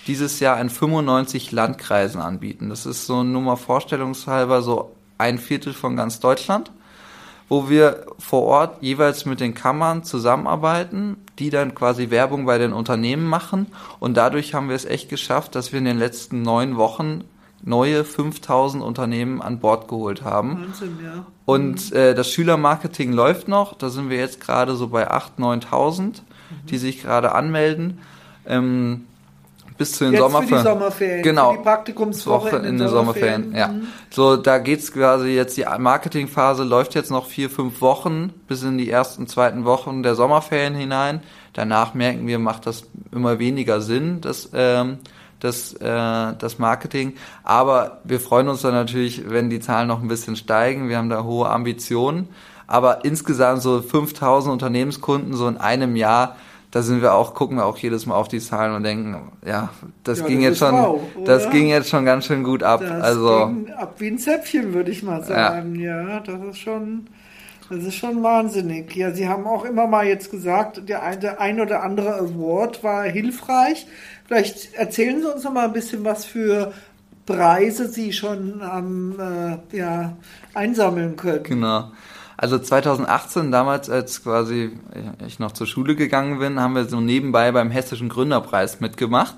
[0.07, 2.69] dieses Jahr in 95 Landkreisen anbieten.
[2.69, 6.71] Das ist so nur mal vorstellungshalber so ein Viertel von ganz Deutschland,
[7.49, 12.73] wo wir vor Ort jeweils mit den Kammern zusammenarbeiten, die dann quasi Werbung bei den
[12.73, 13.67] Unternehmen machen.
[14.01, 17.25] Und dadurch haben wir es echt geschafft, dass wir in den letzten neun Wochen
[17.63, 20.67] neue 5000 Unternehmen an Bord geholt haben.
[20.67, 21.27] Wahnsinn, ja.
[21.47, 21.97] Und mhm.
[21.97, 23.75] äh, das Schülermarketing läuft noch.
[23.75, 26.21] Da sind wir jetzt gerade so bei 8.000, 9.000, mhm.
[26.69, 28.01] die sich gerade anmelden.
[28.47, 29.07] Ähm,
[29.77, 30.49] bis zu den Jetzt Sommerferien.
[30.49, 31.23] Für die Sommerferien.
[31.23, 31.51] Genau.
[31.51, 33.43] Für die Praktikumswoche Woche in, in den Sommerferien.
[33.45, 33.55] Sommerferien.
[33.55, 33.69] Ja.
[33.69, 33.89] Mhm.
[34.11, 38.79] So, da geht's quasi jetzt, die Marketingphase läuft jetzt noch vier, fünf Wochen bis in
[38.79, 41.23] die ersten, zweiten Wochen der Sommerferien hinein.
[41.53, 44.99] Danach merken wir, macht das immer weniger Sinn, das, ähm,
[45.41, 47.15] das, äh, das Marketing.
[47.43, 50.89] Aber wir freuen uns dann natürlich, wenn die Zahlen noch ein bisschen steigen.
[50.89, 52.29] Wir haben da hohe Ambitionen.
[52.67, 56.37] Aber insgesamt so 5000 Unternehmenskunden so in einem Jahr,
[56.75, 59.69] da sind wir auch, gucken wir auch jedes Mal auf die Zahlen und denken, ja,
[60.03, 62.81] das ja, ging das jetzt schon, wow, das ging jetzt schon ganz schön gut ab.
[62.81, 65.77] Das also ging ab wie ein Zäpfchen, würde ich mal sagen.
[65.77, 66.03] Ja.
[66.03, 67.07] ja, das ist schon,
[67.71, 68.93] das ist schon wahnsinnig.
[68.97, 72.83] Ja, Sie haben auch immer mal jetzt gesagt, der ein, der ein oder andere Award
[72.83, 73.87] war hilfreich.
[74.27, 76.73] Vielleicht erzählen Sie uns noch mal ein bisschen, was für
[77.25, 79.15] Preise Sie schon am,
[79.71, 80.17] äh, ja,
[80.55, 81.45] einsammeln können.
[81.45, 81.93] Genau.
[82.37, 84.73] Also 2018, damals, als quasi
[85.27, 89.37] ich noch zur Schule gegangen bin, haben wir so nebenbei beim Hessischen Gründerpreis mitgemacht.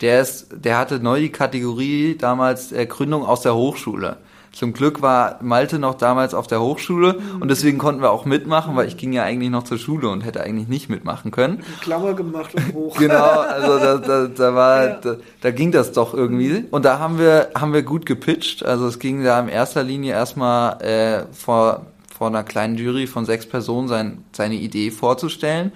[0.00, 4.16] Der ist, der hatte neu die Kategorie damals äh, Gründung aus der Hochschule.
[4.52, 8.76] Zum Glück war Malte noch damals auf der Hochschule und deswegen konnten wir auch mitmachen,
[8.76, 11.64] weil ich ging ja eigentlich noch zur Schule und hätte eigentlich nicht mitmachen können.
[11.80, 12.98] Klammer gemacht und hoch.
[12.98, 14.98] genau, also da, da, da war, ja.
[15.02, 16.66] da, da ging das doch irgendwie.
[16.70, 18.62] Und da haben wir, haben wir gut gepitcht.
[18.62, 21.86] Also es ging da in erster Linie erstmal äh, vor
[22.22, 25.72] vor einer kleinen Jury von sechs Personen sein, seine Idee vorzustellen.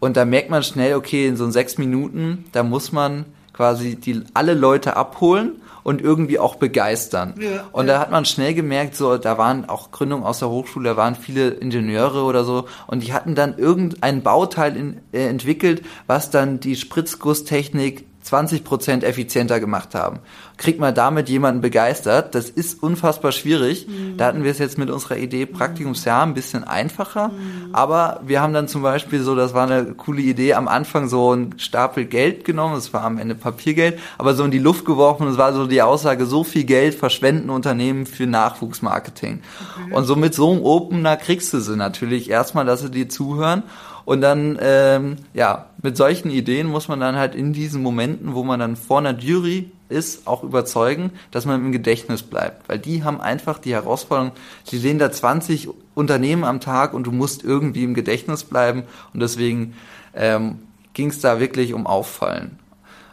[0.00, 3.24] Und da merkt man schnell, okay, in so sechs Minuten, da muss man
[3.54, 7.36] quasi die, alle Leute abholen und irgendwie auch begeistern.
[7.40, 7.94] Ja, und ja.
[7.94, 11.14] da hat man schnell gemerkt, so, da waren auch Gründungen aus der Hochschule, da waren
[11.14, 16.60] viele Ingenieure oder so und die hatten dann irgendein Bauteil in, äh, entwickelt, was dann
[16.60, 20.18] die Spritzgusstechnik 20 Prozent effizienter gemacht haben.
[20.58, 22.34] Kriegt man damit jemanden begeistert?
[22.34, 23.88] Das ist unfassbar schwierig.
[23.88, 24.18] Mhm.
[24.18, 27.28] Da hatten wir es jetzt mit unserer Idee Praktikumsjahr ein bisschen einfacher.
[27.28, 27.74] Mhm.
[27.74, 31.34] Aber wir haben dann zum Beispiel so, das war eine coole Idee, am Anfang so
[31.34, 35.26] ein Stapel Geld genommen, das war am Ende Papiergeld, aber so in die Luft geworfen.
[35.26, 39.40] Das war so die Aussage, so viel Geld verschwenden Unternehmen für Nachwuchsmarketing.
[39.40, 39.94] Okay.
[39.94, 43.62] Und so mit so einem Opener kriegst du sie natürlich erstmal, dass sie dir zuhören.
[44.04, 48.42] Und dann, ähm, ja, mit solchen Ideen muss man dann halt in diesen Momenten, wo
[48.42, 52.68] man dann vor einer Jury ist, auch überzeugen, dass man im Gedächtnis bleibt.
[52.68, 54.32] Weil die haben einfach die Herausforderung,
[54.64, 58.82] sie sehen da 20 Unternehmen am Tag und du musst irgendwie im Gedächtnis bleiben.
[59.14, 59.74] Und deswegen
[60.14, 60.58] ähm,
[60.94, 62.58] ging es da wirklich um Auffallen.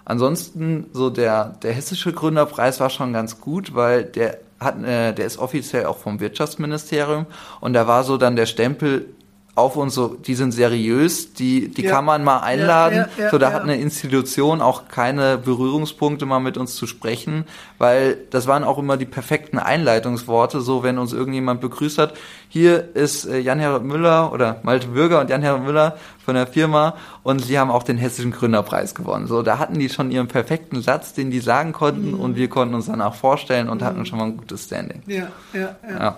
[0.03, 5.25] Ansonsten, so der, der hessische Gründerpreis war schon ganz gut, weil der hat, äh, der
[5.25, 7.25] ist offiziell auch vom Wirtschaftsministerium
[7.59, 9.07] und da war so dann der Stempel
[9.55, 11.91] auf uns so, die sind seriös, die, die ja.
[11.91, 13.05] kann man mal einladen.
[13.17, 17.45] Ja, ja, so, da hat eine Institution auch keine Berührungspunkte mal mit uns zu sprechen,
[17.77, 22.15] weil das waren auch immer die perfekten Einleitungsworte, so wenn uns irgendjemand begrüßt hat.
[22.49, 27.39] Hier ist äh, Jan-Herbert Müller oder Malte Bürger und Jan-Herbert Müller von der Firma und
[27.39, 29.25] sie haben auch den Hessischen Gründerpreis gewonnen.
[29.27, 32.19] So, da hatten die schon ihren perfekten Satz, den die sagen konnten mhm.
[32.19, 33.85] und wir konnten uns danach vorstellen und mhm.
[33.85, 35.01] hatten schon mal ein gutes Standing.
[35.07, 36.17] Ja, ja, ja.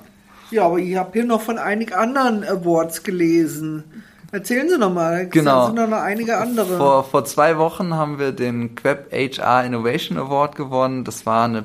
[0.51, 3.83] Ja, aber ich habe hier noch von einigen anderen Awards gelesen.
[4.31, 5.27] Erzählen Sie noch mal.
[5.27, 5.67] Genau.
[5.67, 6.77] Sind noch einige andere.
[6.77, 11.03] Vor, vor zwei Wochen haben wir den Queb HR Innovation Award gewonnen.
[11.05, 11.63] Das war eine,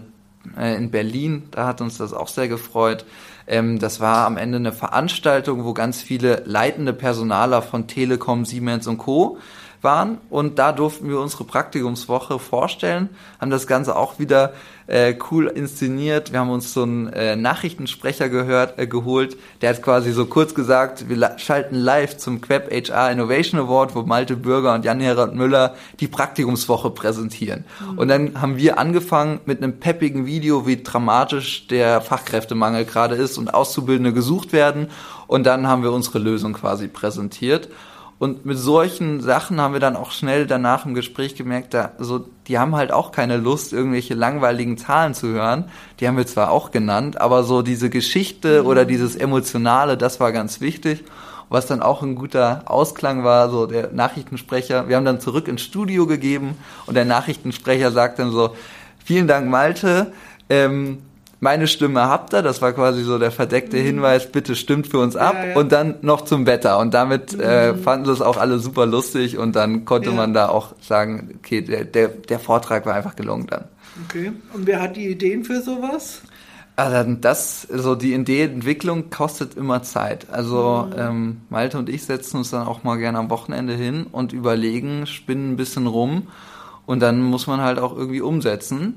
[0.57, 1.45] äh, in Berlin.
[1.51, 3.05] Da hat uns das auch sehr gefreut.
[3.47, 8.87] Ähm, das war am Ende eine Veranstaltung, wo ganz viele leitende Personaler von Telekom, Siemens
[8.87, 9.38] und Co
[9.83, 13.09] waren und da durften wir unsere Praktikumswoche vorstellen,
[13.40, 14.53] haben das Ganze auch wieder
[14.87, 16.33] äh, cool inszeniert.
[16.33, 20.55] Wir haben uns so einen äh, Nachrichtensprecher gehört, äh, geholt, der hat quasi so kurz
[20.55, 25.75] gesagt, wir schalten live zum Queb HR Innovation Award, wo Malte Bürger und Jan-Herald Müller
[26.01, 27.64] die Praktikumswoche präsentieren.
[27.81, 27.99] Mhm.
[27.99, 33.38] Und dann haben wir angefangen mit einem peppigen Video, wie dramatisch der Fachkräftemangel gerade ist
[33.38, 34.88] und Auszubildende gesucht werden.
[35.27, 37.68] Und dann haben wir unsere Lösung quasi präsentiert.
[38.23, 42.25] Und mit solchen Sachen haben wir dann auch schnell danach im Gespräch gemerkt, da, so,
[42.47, 45.65] die haben halt auch keine Lust, irgendwelche langweiligen Zahlen zu hören.
[45.99, 48.69] Die haben wir zwar auch genannt, aber so diese Geschichte mhm.
[48.69, 51.03] oder dieses Emotionale, das war ganz wichtig.
[51.49, 55.63] Was dann auch ein guter Ausklang war, so der Nachrichtensprecher, wir haben dann zurück ins
[55.63, 56.57] Studio gegeben
[56.87, 58.55] und der Nachrichtensprecher sagt dann so,
[59.05, 60.13] vielen Dank Malte,
[60.49, 60.99] ähm,
[61.43, 63.83] meine Stimme habt ihr, das war quasi so der verdeckte mhm.
[63.83, 65.57] Hinweis, bitte stimmt für uns ab ja, ja.
[65.57, 67.79] und dann noch zum Wetter und damit äh, mhm.
[67.83, 70.15] fanden sie es auch alle super lustig und dann konnte ja.
[70.15, 73.65] man da auch sagen, okay, der, der, der Vortrag war einfach gelungen dann.
[74.07, 76.23] Okay, und wer hat die Ideen für sowas?
[76.77, 80.29] Also das, so die Ideeentwicklung kostet immer Zeit.
[80.31, 80.95] Also mhm.
[80.97, 85.09] ähm, Malte und ich setzen uns dann auch mal gerne am Wochenende hin und überlegen,
[85.09, 86.29] spinnen ein bisschen rum
[86.87, 88.95] und dann muss man halt auch irgendwie umsetzen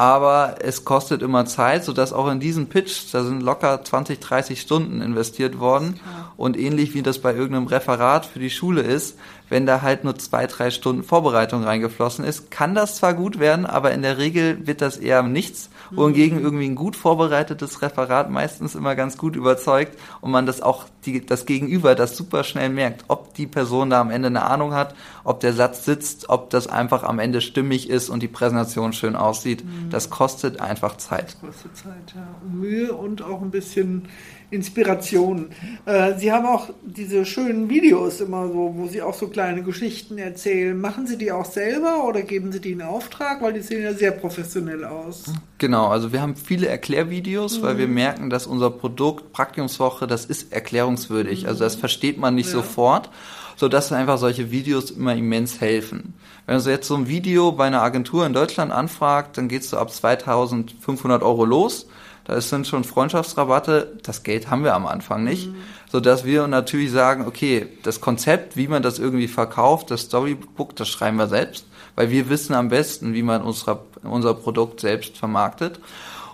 [0.00, 4.58] aber es kostet immer Zeit, sodass auch in diesem Pitch, da sind locker 20, 30
[4.58, 6.00] Stunden investiert worden.
[6.38, 9.18] Und ähnlich wie das bei irgendeinem Referat für die Schule ist,
[9.50, 13.66] wenn da halt nur zwei, drei Stunden Vorbereitung reingeflossen ist, kann das zwar gut werden,
[13.66, 16.44] aber in der Regel wird das eher nichts wohingegen mhm.
[16.44, 21.24] irgendwie ein gut vorbereitetes Referat meistens immer ganz gut überzeugt und man das auch die,
[21.24, 24.94] das Gegenüber das super schnell merkt, ob die Person da am Ende eine Ahnung hat,
[25.24, 29.16] ob der Satz sitzt, ob das einfach am Ende stimmig ist und die Präsentation schön
[29.16, 29.64] aussieht.
[29.64, 29.89] Mhm.
[29.90, 31.34] Das kostet einfach Zeit.
[31.34, 32.26] Das kostet Zeit, ja.
[32.48, 34.08] Mühe und auch ein bisschen
[34.50, 35.50] Inspiration.
[35.86, 40.18] Äh, Sie haben auch diese schönen Videos immer so, wo Sie auch so kleine Geschichten
[40.18, 40.78] erzählen.
[40.78, 43.42] Machen Sie die auch selber oder geben Sie die in Auftrag?
[43.42, 45.24] Weil die sehen ja sehr professionell aus.
[45.58, 47.62] Genau, also wir haben viele Erklärvideos, mhm.
[47.62, 47.94] weil wir mhm.
[47.94, 51.42] merken, dass unser Produkt Praktikumswoche, das ist erklärungswürdig.
[51.42, 51.48] Mhm.
[51.48, 52.54] Also das versteht man nicht ja.
[52.54, 53.10] sofort,
[53.56, 56.14] sodass einfach solche Videos immer immens helfen.
[56.46, 59.78] Wenn du jetzt so ein Video bei einer Agentur in Deutschland anfragt, dann geht's so
[59.78, 61.86] ab 2500 Euro los
[62.30, 65.56] da sind schon Freundschaftsrabatte, das Geld haben wir am Anfang nicht, mhm.
[65.90, 70.76] so dass wir natürlich sagen, okay, das Konzept, wie man das irgendwie verkauft, das Storybook,
[70.76, 75.16] das schreiben wir selbst, weil wir wissen am besten, wie man unser, unser Produkt selbst
[75.16, 75.80] vermarktet.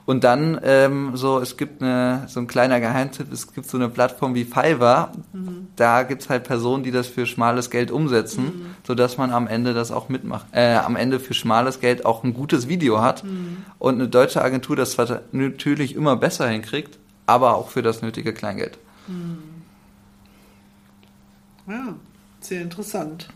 [0.07, 3.89] Und dann ähm, so, es gibt eine, so ein kleiner Geheimtipp, es gibt so eine
[3.89, 5.11] Plattform wie Fiverr.
[5.33, 5.67] Mhm.
[5.75, 8.67] Da gibt's halt Personen, die das für schmales Geld umsetzen, mhm.
[8.87, 10.47] sodass man am Ende das auch mitmacht.
[10.53, 13.25] Äh, am Ende für schmales Geld auch ein gutes Video hat.
[13.25, 13.65] Mhm.
[13.81, 18.33] Und eine deutsche Agentur das zwar natürlich immer besser hinkriegt, aber auch für das nötige
[18.33, 18.79] Kleingeld.
[19.09, 19.39] Mhm.
[21.67, 21.95] Ja,
[22.41, 23.29] sehr interessant.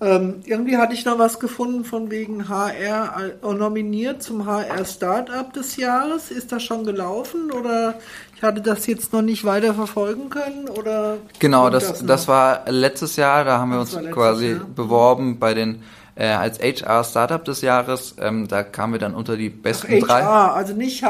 [0.00, 5.52] Ähm, irgendwie hatte ich noch was gefunden von wegen HR äh, nominiert zum HR Startup
[5.52, 6.30] des Jahres.
[6.30, 7.94] Ist das schon gelaufen oder
[8.36, 11.18] ich hatte das jetzt noch nicht weiter verfolgen können oder?
[11.40, 14.66] Genau, das, das, das war letztes Jahr, da haben wir uns quasi Jahr.
[14.72, 15.82] beworben bei den
[16.18, 18.16] äh, als HR Startup des Jahres.
[18.20, 20.22] Ähm, da kamen wir dann unter die besten Ach, drei.
[20.22, 21.04] HR, also nicht,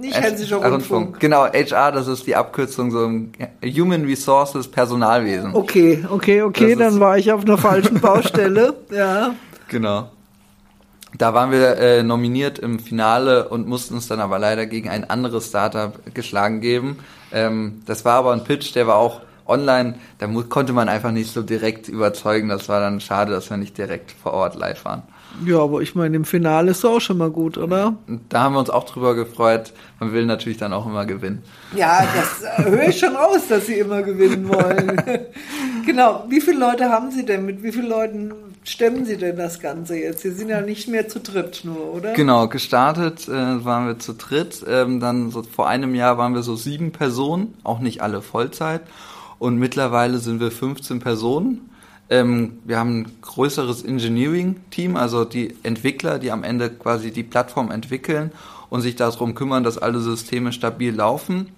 [0.00, 0.72] nicht Hessischer Rundfunk.
[0.72, 1.20] Rundfunk.
[1.20, 3.10] Genau, HR, das ist die Abkürzung so
[3.62, 5.54] Human Resources Personalwesen.
[5.54, 8.74] Okay, okay, okay, das dann war ich auf einer falschen Baustelle.
[8.90, 9.34] ja.
[9.68, 10.10] Genau.
[11.16, 15.08] Da waren wir äh, nominiert im Finale und mussten uns dann aber leider gegen ein
[15.08, 16.98] anderes Startup geschlagen geben.
[17.32, 21.32] Ähm, das war aber ein Pitch, der war auch online, da konnte man einfach nicht
[21.32, 22.48] so direkt überzeugen.
[22.48, 25.02] Das war dann schade, dass wir nicht direkt vor Ort live waren.
[25.44, 27.96] Ja, aber ich meine, im Finale ist es auch schon mal gut, oder?
[28.28, 29.72] Da haben wir uns auch drüber gefreut.
[29.98, 31.42] Man will natürlich dann auch immer gewinnen.
[31.74, 35.02] Ja, das höre ich schon raus, dass Sie immer gewinnen wollen.
[35.86, 36.24] genau.
[36.28, 37.44] Wie viele Leute haben Sie denn?
[37.44, 38.32] Mit wie vielen Leuten
[38.62, 40.22] stemmen Sie denn das Ganze jetzt?
[40.22, 42.12] Sie sind ja nicht mehr zu dritt nur, oder?
[42.12, 44.64] Genau, gestartet äh, waren wir zu dritt.
[44.68, 48.82] Ähm, dann so vor einem Jahr waren wir so sieben Personen, auch nicht alle Vollzeit.
[49.44, 51.68] Und mittlerweile sind wir 15 Personen.
[52.08, 57.70] Ähm, wir haben ein größeres Engineering-Team, also die Entwickler, die am Ende quasi die Plattform
[57.70, 58.32] entwickeln
[58.70, 61.50] und sich darum kümmern, dass alle Systeme stabil laufen.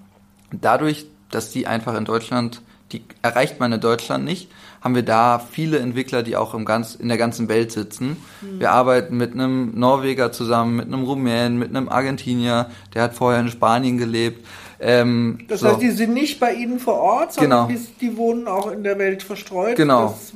[0.50, 2.60] Dadurch, dass die einfach in Deutschland,
[2.90, 6.96] die erreicht man in Deutschland nicht, haben wir da viele Entwickler, die auch im ganz,
[6.96, 8.16] in der ganzen Welt sitzen.
[8.40, 8.58] Mhm.
[8.58, 13.40] Wir arbeiten mit einem Norweger zusammen, mit einem Rumänen, mit einem Argentinier, der hat vorher
[13.40, 14.44] in Spanien gelebt.
[14.78, 15.68] Ähm, das so.
[15.68, 17.80] heißt, die sind nicht bei Ihnen vor Ort, sondern genau.
[17.80, 19.76] die, die, wohnen auch in der Welt verstreut.
[19.76, 20.14] Genau.
[20.14, 20.34] Das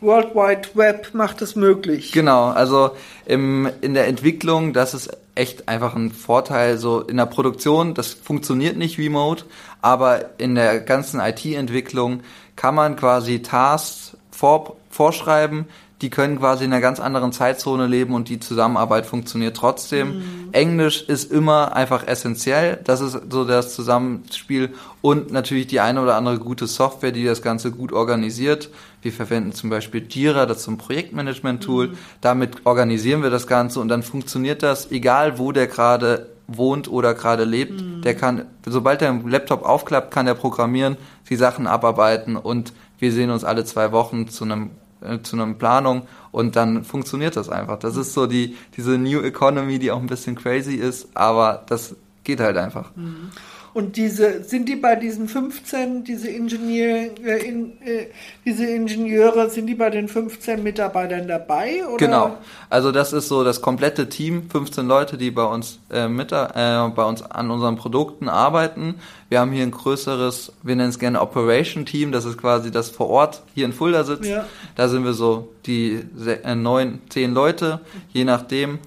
[0.00, 2.12] World Wide Web macht es möglich.
[2.12, 2.90] Genau, also
[3.26, 6.78] im, in der Entwicklung, das ist echt einfach ein Vorteil.
[6.78, 9.44] So in der Produktion, das funktioniert nicht remote,
[9.82, 12.20] aber in der ganzen IT-Entwicklung
[12.56, 15.66] kann man quasi Tasks vor, vorschreiben,
[16.02, 20.18] die können quasi in einer ganz anderen Zeitzone leben und die Zusammenarbeit funktioniert trotzdem.
[20.18, 20.48] Mhm.
[20.52, 22.80] Englisch ist immer einfach essentiell.
[22.84, 27.42] Das ist so das Zusammenspiel und natürlich die eine oder andere gute Software, die das
[27.42, 28.70] Ganze gut organisiert.
[29.02, 31.88] Wir verwenden zum Beispiel Jira, das ist ein Projektmanagement-Tool.
[31.88, 31.98] Mhm.
[32.20, 37.14] Damit organisieren wir das Ganze und dann funktioniert das, egal wo der gerade wohnt oder
[37.14, 37.80] gerade lebt.
[37.80, 38.02] Mhm.
[38.02, 40.96] Der kann, sobald der Laptop aufklappt, kann er programmieren,
[41.30, 44.70] die Sachen abarbeiten und wir sehen uns alle zwei Wochen zu einem
[45.04, 47.78] äh, zu einer Planung und dann funktioniert das einfach.
[47.78, 51.96] Das ist so die, diese New Economy, die auch ein bisschen crazy ist, aber das
[52.24, 52.90] geht halt einfach.
[52.96, 53.30] Mhm.
[53.74, 58.06] Und diese, sind die bei diesen 15, diese, Ingenieur, äh, in, äh,
[58.44, 61.84] diese Ingenieure, sind die bei den 15 Mitarbeitern dabei?
[61.84, 61.96] Oder?
[61.96, 62.38] Genau.
[62.70, 66.46] Also das ist so das komplette Team, 15 Leute, die bei uns, äh, mit, äh,
[66.94, 68.94] bei uns an unseren Produkten arbeiten.
[69.28, 72.90] Wir haben hier ein größeres, wir nennen es gerne Operation Team, das ist quasi das
[72.90, 74.30] vor Ort hier in Fulda sitzt.
[74.30, 74.46] Ja.
[74.76, 76.00] Da sind wir so die
[76.44, 77.80] äh, neun, zehn Leute,
[78.12, 78.78] je nachdem.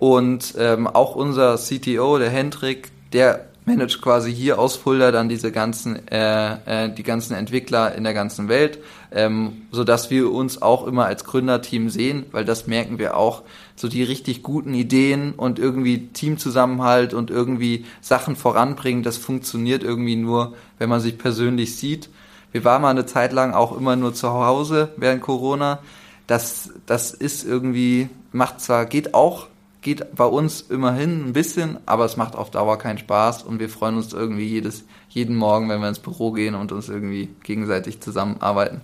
[0.00, 5.50] Und ähm, auch unser CTO, der Hendrik, der managt quasi hier aus Fulda dann diese
[5.50, 8.78] ganzen, äh, äh, die ganzen Entwickler in der ganzen Welt,
[9.10, 13.42] ähm, so dass wir uns auch immer als Gründerteam sehen, weil das merken wir auch,
[13.76, 20.16] so die richtig guten Ideen und irgendwie Teamzusammenhalt und irgendwie Sachen voranbringen, das funktioniert irgendwie
[20.16, 22.10] nur, wenn man sich persönlich sieht.
[22.52, 25.80] Wir waren mal eine Zeit lang auch immer nur zu Hause während Corona.
[26.26, 29.48] Das, das ist irgendwie, macht zwar, geht auch,
[29.84, 33.68] geht bei uns immerhin ein bisschen, aber es macht auf Dauer keinen Spaß und wir
[33.68, 38.00] freuen uns irgendwie jedes, jeden Morgen, wenn wir ins Büro gehen und uns irgendwie gegenseitig
[38.00, 38.80] zusammenarbeiten.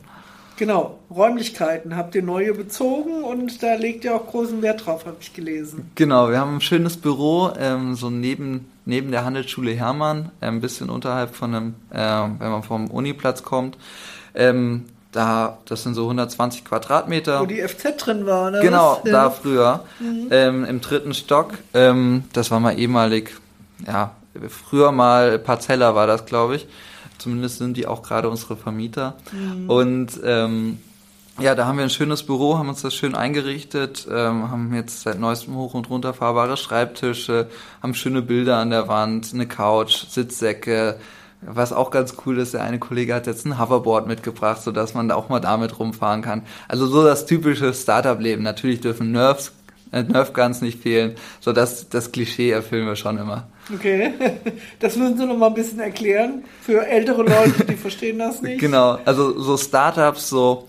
[0.59, 5.17] Genau, Räumlichkeiten habt ihr neue bezogen und da legt ihr auch großen Wert drauf, habe
[5.19, 5.91] ich gelesen.
[5.95, 10.91] Genau, wir haben ein schönes Büro, ähm, so neben, neben der Handelsschule Hermann, ein bisschen
[10.91, 13.79] unterhalb von einem, äh, wenn man vom Uniplatz kommt.
[14.35, 17.41] Ähm, da, das sind so 120 Quadratmeter.
[17.41, 18.61] Wo die FZ drin war, ne?
[18.61, 19.13] Genau, ja.
[19.13, 19.85] da früher.
[19.99, 20.29] Mhm.
[20.31, 21.55] Ähm, Im dritten Stock.
[21.75, 23.33] Ähm, das war mal ehemalig,
[23.87, 24.13] ja,
[24.49, 26.67] früher mal Parzella war das, glaube ich.
[27.19, 29.15] Zumindest sind die auch gerade unsere Vermieter.
[29.33, 29.69] Mhm.
[29.69, 30.79] Und ähm,
[31.39, 35.03] ja, da haben wir ein schönes Büro, haben uns das schön eingerichtet, ähm, haben jetzt
[35.03, 37.49] seit neuestem hoch und runter fahrbare Schreibtische,
[37.83, 40.99] haben schöne Bilder an der Wand, eine Couch, Sitzsäcke,
[41.43, 44.95] was auch ganz cool ist, der eine Kollege hat jetzt ein Hoverboard mitgebracht, so dass
[44.95, 46.43] man da auch mal damit rumfahren kann.
[46.69, 48.43] Also so das typische Startup-Leben.
[48.43, 49.53] Natürlich dürfen Nerves,
[49.93, 51.15] äh, Nerf-Guns nicht fehlen.
[51.41, 53.49] So das, das Klischee erfüllen wir schon immer.
[53.75, 54.13] Okay,
[54.81, 58.61] das müssen Sie noch mal ein bisschen erklären für ältere Leute, die verstehen das nicht.
[58.61, 60.67] Genau, also so Startups, so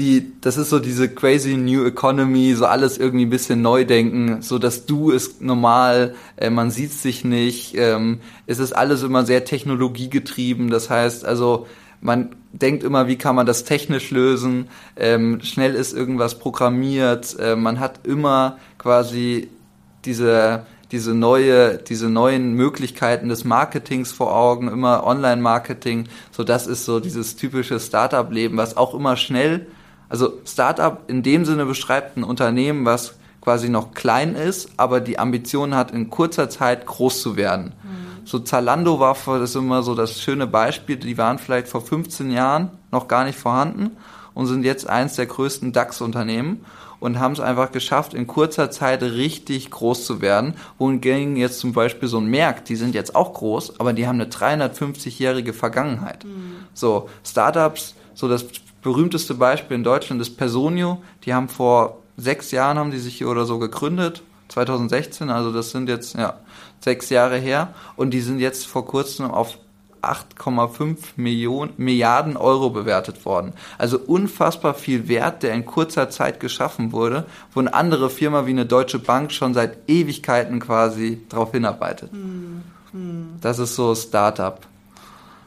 [0.00, 4.40] die, das ist so diese crazy New Economy, so alles irgendwie ein bisschen neu denken,
[4.40, 9.26] so das Du ist normal, äh, man sieht sich nicht, ähm, es ist alles immer
[9.26, 11.66] sehr technologiegetrieben, das heißt also,
[12.00, 17.54] man denkt immer, wie kann man das technisch lösen, ähm, schnell ist irgendwas programmiert, äh,
[17.54, 19.48] man hat immer quasi
[20.06, 26.84] diese diese neue, diese neuen Möglichkeiten des Marketings vor Augen, immer Online-Marketing, so das ist
[26.84, 29.68] so dieses typische Startup-Leben, was auch immer schnell
[30.10, 35.18] Also Startup in dem Sinne beschreibt ein Unternehmen, was quasi noch klein ist, aber die
[35.18, 37.72] Ambition hat, in kurzer Zeit groß zu werden.
[37.82, 38.26] Mhm.
[38.26, 42.30] So Zalando war für das immer so das schöne Beispiel, die waren vielleicht vor 15
[42.30, 43.96] Jahren noch gar nicht vorhanden
[44.34, 46.64] und sind jetzt eins der größten DAX-Unternehmen
[46.98, 50.54] und haben es einfach geschafft, in kurzer Zeit richtig groß zu werden.
[50.78, 54.20] Wohingegen jetzt zum Beispiel so ein Merck, die sind jetzt auch groß, aber die haben
[54.20, 56.24] eine 350-jährige Vergangenheit.
[56.24, 56.66] Mhm.
[56.74, 58.44] So, Startups, so das
[58.82, 61.02] berühmteste Beispiel in Deutschland ist Personio.
[61.24, 64.22] Die haben vor sechs Jahren haben die sich hier oder so gegründet.
[64.48, 66.34] 2016, also das sind jetzt ja
[66.80, 69.58] sechs Jahre her und die sind jetzt vor kurzem auf
[70.02, 73.52] 8,5 Millionen, Milliarden Euro bewertet worden.
[73.78, 78.50] Also unfassbar viel Wert, der in kurzer Zeit geschaffen wurde, wo eine andere Firma wie
[78.50, 82.10] eine Deutsche Bank schon seit Ewigkeiten quasi darauf hinarbeitet.
[82.12, 82.62] Hm,
[82.92, 83.28] hm.
[83.40, 84.58] Das ist so Startup.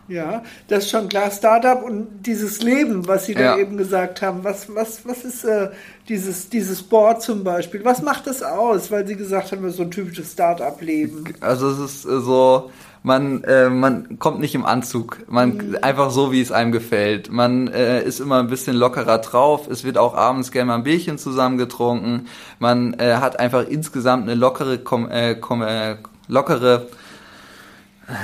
[0.08, 3.58] Ja, das ist schon klar, Startup und dieses Leben, was Sie da ja.
[3.58, 4.44] eben gesagt haben.
[4.44, 5.70] Was, was, was ist äh,
[6.10, 7.86] dieses, dieses Board zum Beispiel?
[7.86, 8.92] Was macht das aus?
[8.92, 11.34] Weil Sie gesagt haben, so ein typisches Startup-Leben.
[11.40, 12.70] Also es ist äh, so,
[13.02, 15.20] man, äh, man kommt nicht im Anzug.
[15.28, 15.78] Man mhm.
[15.82, 17.32] einfach so, wie es einem gefällt.
[17.32, 19.68] Man äh, ist immer ein bisschen lockerer drauf.
[19.70, 22.28] Es wird auch abends gerne mal ein Bierchen zusammen getrunken.
[22.60, 25.96] Man äh, hat einfach insgesamt eine lockere, kom, äh, kom, äh,
[26.28, 26.88] lockere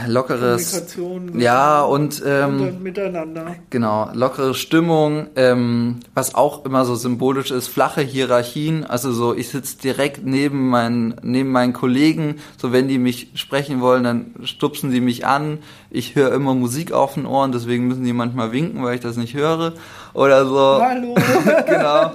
[0.08, 0.98] lockeres
[1.36, 3.56] ja und ähm, miteinander.
[3.70, 8.84] Genau lockere Stimmung ähm, was auch immer so symbolisch ist flache Hierarchien.
[8.84, 12.36] Also so ich sitze direkt neben meinen neben meinen Kollegen.
[12.58, 15.60] So wenn die mich sprechen wollen dann stupsen sie mich an.
[15.90, 19.16] Ich höre immer Musik auf den Ohren deswegen müssen die manchmal winken weil ich das
[19.16, 19.74] nicht höre
[20.14, 21.16] oder so hallo
[21.66, 22.12] genau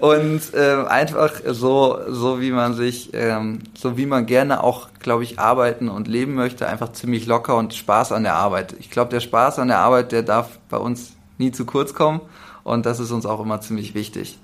[0.00, 5.24] und ähm, einfach so so wie man sich ähm, so wie man gerne auch glaube
[5.24, 8.74] ich arbeiten und leben möchte einfach ziemlich locker und Spaß an der Arbeit.
[8.78, 12.20] Ich glaube, der Spaß an der Arbeit, der darf bei uns nie zu kurz kommen
[12.64, 14.38] und das ist uns auch immer ziemlich wichtig.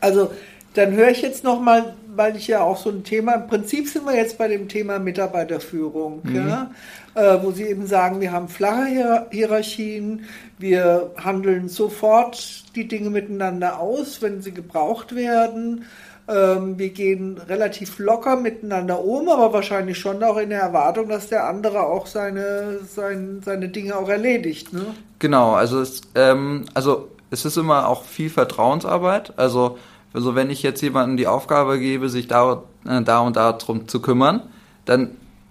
[0.00, 0.30] Also
[0.74, 3.88] dann höre ich jetzt noch mal, weil ich ja auch so ein Thema, im Prinzip
[3.88, 6.34] sind wir jetzt bei dem Thema Mitarbeiterführung, mhm.
[6.34, 6.70] ja,
[7.14, 10.24] äh, wo Sie eben sagen, wir haben flache Hierarchien,
[10.58, 15.84] wir handeln sofort die Dinge miteinander aus, wenn sie gebraucht werden.
[16.28, 21.28] Ähm, wir gehen relativ locker miteinander um, aber wahrscheinlich schon auch in der Erwartung, dass
[21.28, 24.72] der andere auch seine, sein, seine Dinge auch erledigt.
[24.72, 24.94] Ne?
[25.20, 29.32] Genau, also es, ähm, also es ist immer auch viel Vertrauensarbeit.
[29.36, 29.78] Also,
[30.12, 33.88] also wenn ich jetzt jemandem die Aufgabe gebe, sich da, äh, da und da drum
[33.88, 34.42] zu kümmern,
[34.84, 35.10] dann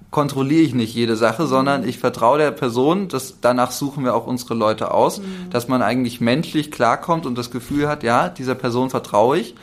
[0.10, 1.47] kontrolliere ich nicht jede Sache, mhm.
[1.47, 5.49] sondern ich vertraue der Person, das, danach suchen wir auch unsere Leute aus, mhm.
[5.51, 9.55] dass man eigentlich menschlich klarkommt und das Gefühl hat, ja, dieser Person vertraue ich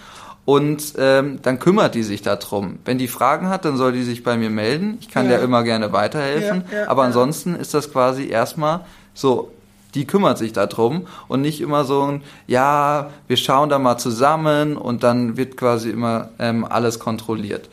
[0.45, 2.79] und ähm, dann kümmert die sich darum.
[2.85, 4.99] Wenn die Fragen hat, dann soll die sich bei mir melden.
[5.01, 5.33] Ich kann ja.
[5.33, 6.65] der immer gerne weiterhelfen.
[6.71, 8.81] Ja, ja, aber ansonsten ist das quasi erstmal
[9.15, 9.51] so,
[9.95, 14.77] die kümmert sich darum und nicht immer so ein, ja, wir schauen da mal zusammen
[14.77, 17.69] und dann wird quasi immer ähm, alles kontrolliert.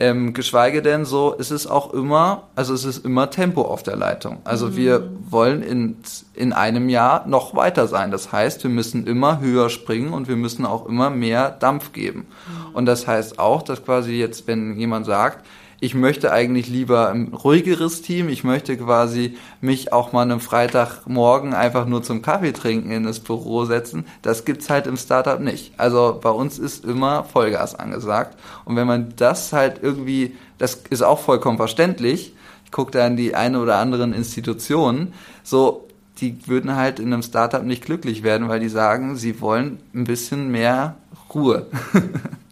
[0.00, 3.96] Ähm, geschweige denn so, es ist auch immer, also es ist immer Tempo auf der
[3.96, 4.38] Leitung.
[4.44, 4.76] Also mhm.
[4.76, 5.96] wir wollen in,
[6.34, 8.12] in einem Jahr noch weiter sein.
[8.12, 12.20] Das heißt, wir müssen immer höher springen und wir müssen auch immer mehr Dampf geben.
[12.28, 12.74] Mhm.
[12.74, 15.44] Und das heißt auch, dass quasi jetzt, wenn jemand sagt,
[15.80, 18.28] ich möchte eigentlich lieber ein ruhigeres Team.
[18.28, 23.20] Ich möchte quasi mich auch mal einem Freitagmorgen einfach nur zum Kaffee trinken in das
[23.20, 24.04] Büro setzen.
[24.22, 25.78] Das gibt's halt im Startup nicht.
[25.78, 28.36] Also bei uns ist immer Vollgas angesagt.
[28.64, 32.34] Und wenn man das halt irgendwie, das ist auch vollkommen verständlich.
[32.64, 35.14] Ich gucke da in die eine oder anderen Institutionen.
[35.44, 35.86] So,
[36.20, 40.04] die würden halt in einem Startup nicht glücklich werden, weil die sagen, sie wollen ein
[40.04, 40.96] bisschen mehr
[41.32, 41.66] Ruhe.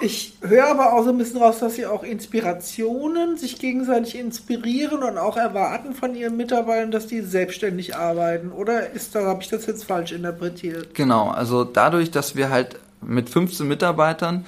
[0.00, 5.02] Ich höre aber auch so ein bisschen raus, dass sie auch Inspirationen sich gegenseitig inspirieren
[5.02, 8.52] und auch erwarten von ihren Mitarbeitern, dass die selbstständig arbeiten.
[8.52, 10.94] Oder ist da habe ich das jetzt falsch interpretiert?
[10.94, 14.44] Genau, also dadurch, dass wir halt mit 15 Mitarbeitern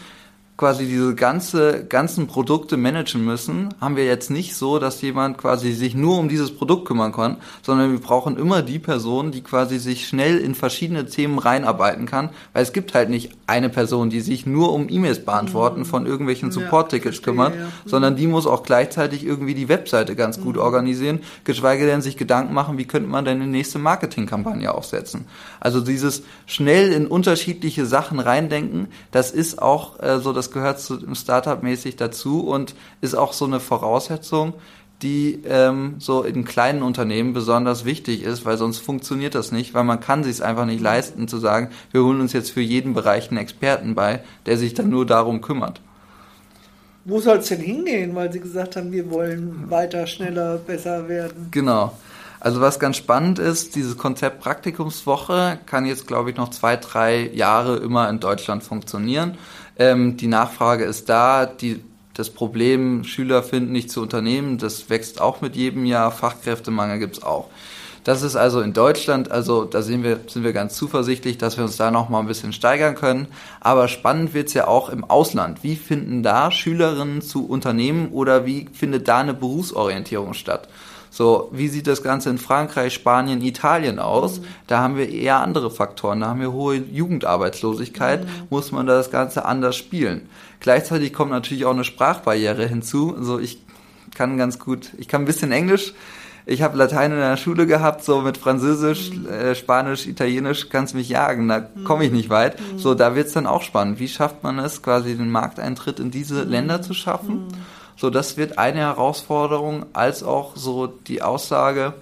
[0.61, 5.73] quasi diese ganze, ganzen Produkte managen müssen, haben wir jetzt nicht so, dass jemand quasi
[5.73, 9.79] sich nur um dieses Produkt kümmern kann, sondern wir brauchen immer die Person, die quasi
[9.79, 14.21] sich schnell in verschiedene Themen reinarbeiten kann, weil es gibt halt nicht eine Person, die
[14.21, 15.87] sich nur um E-Mails beantworten mhm.
[15.87, 17.57] von irgendwelchen Support-Tickets kümmert.
[17.57, 17.61] Mhm.
[17.87, 20.61] sondern die muss auch gleichzeitig irgendwie die Webseite ganz gut mhm.
[20.61, 25.25] organisieren, geschweige denn sich Gedanken machen, wie könnte man denn eine nächste Marketingkampagne aufsetzen.
[25.59, 30.99] Also dieses schnell in unterschiedliche Sachen reindenken, das ist auch äh, so das gehört zu,
[31.15, 34.55] Startup-mäßig dazu und ist auch so eine Voraussetzung,
[35.03, 39.85] die ähm, so in kleinen Unternehmen besonders wichtig ist, weil sonst funktioniert das nicht, weil
[39.85, 43.31] man kann sich einfach nicht leisten zu sagen, wir holen uns jetzt für jeden Bereich
[43.31, 45.81] einen Experten bei, der sich dann nur darum kümmert.
[47.07, 51.49] Wo soll es denn hingehen, weil Sie gesagt haben, wir wollen weiter, schneller, besser werden?
[51.51, 51.93] Genau.
[52.41, 57.29] Also was ganz spannend ist, dieses Konzept Praktikumswoche kann jetzt, glaube ich, noch zwei, drei
[57.35, 59.37] Jahre immer in Deutschland funktionieren.
[59.81, 65.23] Ähm, die Nachfrage ist da, die, das Problem, Schüler finden nicht zu Unternehmen, das wächst
[65.23, 67.49] auch mit jedem Jahr, Fachkräftemangel gibt's auch.
[68.05, 71.65] Das ist also in Deutschland, also da sind wir, sind wir ganz zuversichtlich, dass wir
[71.65, 73.29] uns da noch mal ein bisschen steigern können.
[73.61, 75.63] Aber spannend wird's ja auch im Ausland.
[75.63, 80.69] Wie finden da Schülerinnen zu Unternehmen oder wie findet da eine Berufsorientierung statt?
[81.11, 84.41] So, wie sieht das Ganze in Frankreich, Spanien, Italien aus?
[84.41, 84.45] Mhm.
[84.69, 86.21] Da haben wir eher andere Faktoren.
[86.21, 88.25] Da haben wir hohe Jugendarbeitslosigkeit.
[88.25, 88.31] Mhm.
[88.49, 90.29] Muss man das Ganze anders spielen?
[90.61, 93.15] Gleichzeitig kommt natürlich auch eine Sprachbarriere hinzu.
[93.17, 93.61] Also ich
[94.15, 95.95] kann ganz gut, ich kann ein bisschen Englisch.
[96.47, 99.29] Ich habe Latein in der Schule gehabt, so mit Französisch, mhm.
[99.29, 101.85] äh, Spanisch, Italienisch kannst mich jagen, da mhm.
[101.85, 102.59] komme ich nicht weit.
[102.59, 102.79] Mhm.
[102.79, 103.99] So, da wird's dann auch spannend.
[103.99, 106.51] Wie schafft man es, quasi den Markteintritt in diese mhm.
[106.51, 107.49] Länder zu schaffen?
[108.01, 111.93] So, das wird eine Herausforderung, als auch so die Aussage,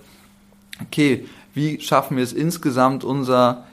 [0.80, 3.64] okay, wie schaffen wir es insgesamt unser,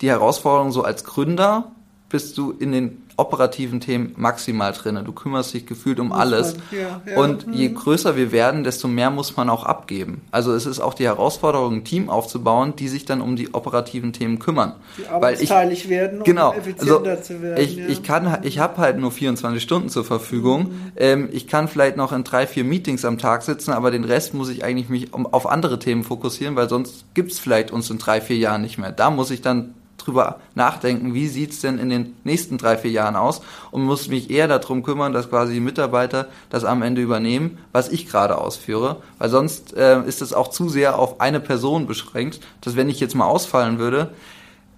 [0.00, 1.70] die Herausforderung so als Gründer,
[2.08, 5.02] bist du in den operativen Themen maximal drinne.
[5.02, 6.56] Du kümmerst dich gefühlt um alles.
[6.70, 7.18] Ja, ja.
[7.18, 7.52] Und mhm.
[7.54, 10.22] je größer wir werden, desto mehr muss man auch abgeben.
[10.30, 14.12] Also es ist auch die Herausforderung, ein Team aufzubauen, die sich dann um die operativen
[14.12, 14.74] Themen kümmern.
[14.98, 17.62] Die arbeitsteilig ich, werden, um genau, effizienter also zu werden.
[17.62, 17.86] Ich, ja.
[17.88, 20.64] ich kann, ich habe halt nur 24 Stunden zur Verfügung.
[20.64, 20.92] Mhm.
[20.96, 24.34] Ähm, ich kann vielleicht noch in drei, vier Meetings am Tag sitzen, aber den Rest
[24.34, 27.98] muss ich eigentlich mich um, auf andere Themen fokussieren, weil sonst gibt's vielleicht uns in
[27.98, 28.92] drei, vier Jahren nicht mehr.
[28.92, 33.16] Da muss ich dann drüber nachdenken, wie sieht's denn in den nächsten drei, vier Jahren
[33.16, 33.40] aus
[33.70, 37.88] und muss mich eher darum kümmern, dass quasi die Mitarbeiter das am Ende übernehmen, was
[37.88, 42.40] ich gerade ausführe, weil sonst äh, ist es auch zu sehr auf eine Person beschränkt,
[42.60, 44.10] dass wenn ich jetzt mal ausfallen würde,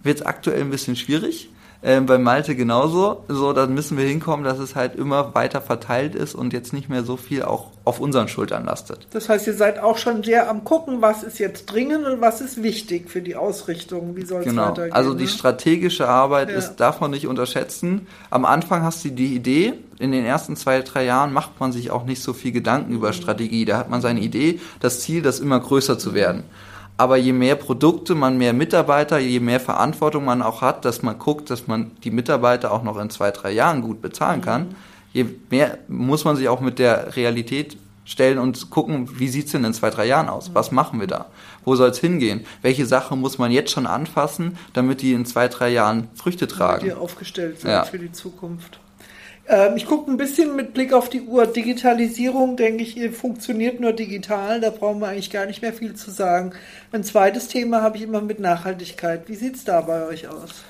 [0.02, 1.50] wird es aktuell ein bisschen schwierig
[1.82, 3.24] ähm, bei Malte genauso.
[3.28, 6.88] So, dann müssen wir hinkommen, dass es halt immer weiter verteilt ist und jetzt nicht
[6.88, 9.06] mehr so viel auch auf unseren Schultern lastet.
[9.12, 12.40] Das heißt, ihr seid auch schon sehr am gucken, was ist jetzt dringend und was
[12.40, 14.16] ist wichtig für die Ausrichtung.
[14.16, 14.70] Wie soll es genau.
[14.70, 14.92] weitergehen?
[14.92, 15.30] Also die ne?
[15.30, 16.56] strategische Arbeit ja.
[16.56, 18.08] ist, darf man nicht unterschätzen.
[18.30, 21.90] Am Anfang hast du die Idee, in den ersten zwei, drei Jahren macht man sich
[21.90, 23.14] auch nicht so viel Gedanken über mhm.
[23.14, 23.64] Strategie.
[23.64, 26.44] Da hat man seine Idee, das Ziel, das immer größer zu werden.
[26.98, 31.18] Aber je mehr Produkte man, mehr Mitarbeiter, je mehr Verantwortung man auch hat, dass man
[31.18, 34.74] guckt, dass man die Mitarbeiter auch noch in zwei, drei Jahren gut bezahlen kann, mhm.
[35.12, 39.64] je mehr muss man sich auch mit der Realität stellen und gucken, wie sieht's denn
[39.64, 40.50] in zwei, drei Jahren aus?
[40.54, 41.26] Was machen wir da?
[41.64, 42.44] Wo soll es hingehen?
[42.62, 46.80] Welche Sachen muss man jetzt schon anfassen, damit die in zwei, drei Jahren Früchte tragen?
[46.80, 47.84] Damit die aufgestellt sind ja.
[47.84, 48.80] für die Zukunft.
[49.48, 51.46] Ähm, ich gucke ein bisschen mit Blick auf die Uhr.
[51.46, 54.60] Digitalisierung, denke ich, funktioniert nur digital.
[54.60, 56.52] Da brauchen wir eigentlich gar nicht mehr viel zu sagen.
[56.92, 59.28] Ein zweites Thema habe ich immer mit Nachhaltigkeit.
[59.28, 60.62] Wie sieht es da bei euch aus?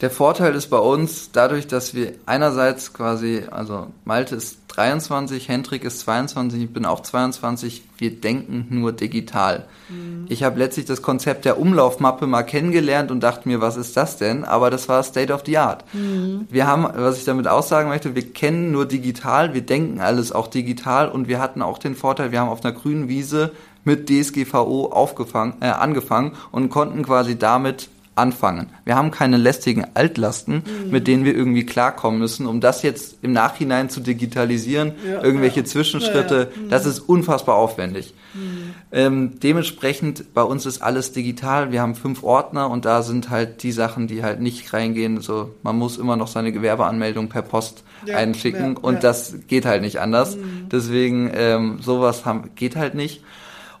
[0.00, 5.84] Der Vorteil ist bei uns dadurch, dass wir einerseits quasi, also Malte ist 23, Hendrik
[5.84, 9.66] ist 22, ich bin auch 22, wir denken nur digital.
[9.90, 10.24] Mhm.
[10.30, 14.16] Ich habe letztlich das Konzept der Umlaufmappe mal kennengelernt und dachte mir, was ist das
[14.16, 14.42] denn?
[14.42, 15.84] Aber das war State of the Art.
[15.92, 16.46] Mhm.
[16.48, 20.46] Wir haben, was ich damit aussagen möchte, wir kennen nur digital, wir denken alles auch
[20.46, 23.52] digital und wir hatten auch den Vorteil, wir haben auf einer grünen Wiese
[23.84, 27.90] mit DSGVO aufgefangen, äh, angefangen und konnten quasi damit
[28.20, 28.68] anfangen.
[28.84, 30.90] Wir haben keine lästigen Altlasten, mhm.
[30.90, 35.60] mit denen wir irgendwie klarkommen müssen, um das jetzt im Nachhinein zu digitalisieren, ja, irgendwelche
[35.60, 35.66] ja.
[35.66, 36.68] Zwischenschritte, ja, mhm.
[36.68, 38.14] das ist unfassbar aufwendig.
[38.34, 38.74] Mhm.
[38.92, 43.62] Ähm, dementsprechend, bei uns ist alles digital, wir haben fünf Ordner und da sind halt
[43.62, 47.84] die Sachen, die halt nicht reingehen, so, man muss immer noch seine Gewerbeanmeldung per Post
[48.12, 50.36] einschicken und das geht halt nicht anders.
[50.36, 50.68] Mhm.
[50.70, 53.22] Deswegen, ähm, sowas haben, geht halt nicht.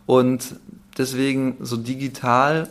[0.06, 0.56] Und
[0.98, 2.68] deswegen so digital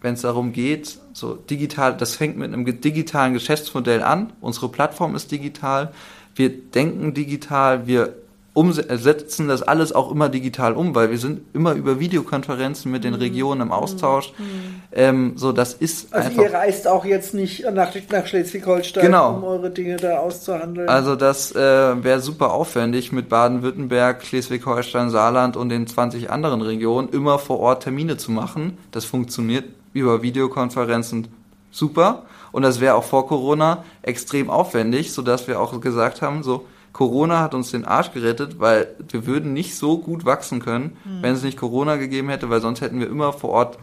[0.00, 4.32] wenn es darum geht, so digital, das fängt mit einem digitalen Geschäftsmodell an.
[4.40, 5.92] Unsere Plattform ist digital.
[6.34, 8.14] Wir denken digital, wir
[8.56, 13.12] umsetzen das alles auch immer digital um, weil wir sind immer über Videokonferenzen mit den
[13.12, 13.20] mhm.
[13.20, 14.32] Regionen im Austausch.
[14.38, 14.44] Mhm.
[14.92, 16.42] Ähm, so, das ist also einfach.
[16.42, 19.34] ihr reist auch jetzt nicht nach, nach Schleswig-Holstein, genau.
[19.34, 20.88] um eure Dinge da auszuhandeln.
[20.88, 27.10] Also das äh, wäre super aufwendig mit Baden-Württemberg, Schleswig-Holstein, Saarland und den 20 anderen Regionen
[27.10, 28.78] immer vor Ort Termine zu machen.
[28.90, 29.64] Das funktioniert
[30.00, 31.28] über Videokonferenzen
[31.70, 32.24] super.
[32.52, 37.40] Und das wäre auch vor Corona extrem aufwendig, sodass wir auch gesagt haben, so, Corona
[37.40, 41.20] hat uns den Arsch gerettet, weil wir würden nicht so gut wachsen können, mhm.
[41.20, 43.78] wenn es nicht Corona gegeben hätte, weil sonst hätten wir immer vor Ort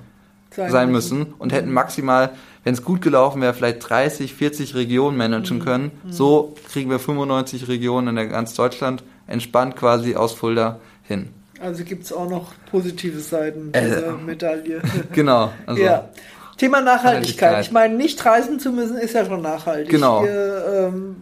[0.49, 1.19] sein, sein müssen.
[1.19, 2.31] müssen und hätten maximal,
[2.63, 5.63] wenn es gut gelaufen wäre, vielleicht 30, 40 Regionen managen mhm.
[5.63, 5.91] können.
[6.03, 6.11] Mhm.
[6.11, 11.29] So kriegen wir 95 Regionen in der ganz Deutschland entspannt quasi aus Fulda hin.
[11.63, 14.81] Also gibt es auch noch positive Seiten äh, dieser äh, Medaille.
[15.13, 15.53] genau.
[15.65, 16.09] Also ja.
[16.57, 17.65] Thema Nachhaltigkeit.
[17.65, 19.89] Ich meine, nicht reisen zu müssen, ist ja schon nachhaltig.
[19.89, 20.23] Genau.
[20.23, 21.15] Ihr ähm,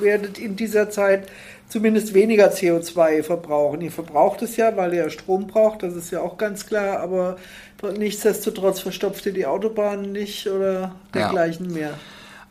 [0.00, 1.28] werdet in dieser Zeit
[1.68, 3.80] zumindest weniger CO2 verbrauchen.
[3.80, 7.36] Ihr verbraucht es ja, weil ihr Strom braucht, das ist ja auch ganz klar, aber
[7.98, 11.74] nichtsdestotrotz verstopft ihr die Autobahnen nicht oder dergleichen ja.
[11.74, 11.94] mehr.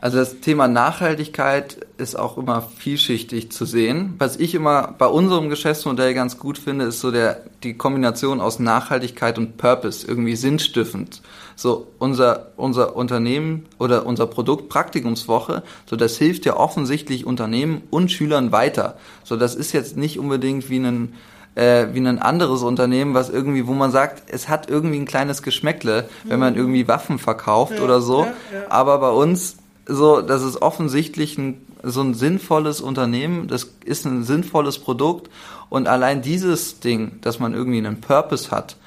[0.01, 4.15] Also das Thema Nachhaltigkeit ist auch immer vielschichtig zu sehen.
[4.17, 8.57] Was ich immer bei unserem Geschäftsmodell ganz gut finde, ist so der, die Kombination aus
[8.57, 11.21] Nachhaltigkeit und Purpose, irgendwie sinnstiftend.
[11.55, 18.11] So unser, unser Unternehmen oder unser Produkt Praktikumswoche, so das hilft ja offensichtlich Unternehmen und
[18.11, 18.97] Schülern weiter.
[19.23, 21.13] So das ist jetzt nicht unbedingt wie ein
[21.53, 25.43] äh, wie ein anderes Unternehmen, was irgendwie, wo man sagt, es hat irgendwie ein kleines
[25.43, 26.59] Geschmäckle, wenn man mhm.
[26.59, 28.21] irgendwie Waffen verkauft ja, oder so.
[28.21, 28.65] Ja, ja.
[28.69, 29.57] Aber bei uns
[29.91, 35.29] so, das ist offensichtlich ein, so ein sinnvolles Unternehmen, das ist ein sinnvolles Produkt
[35.69, 38.77] und allein dieses Ding, dass man irgendwie einen Purpose hat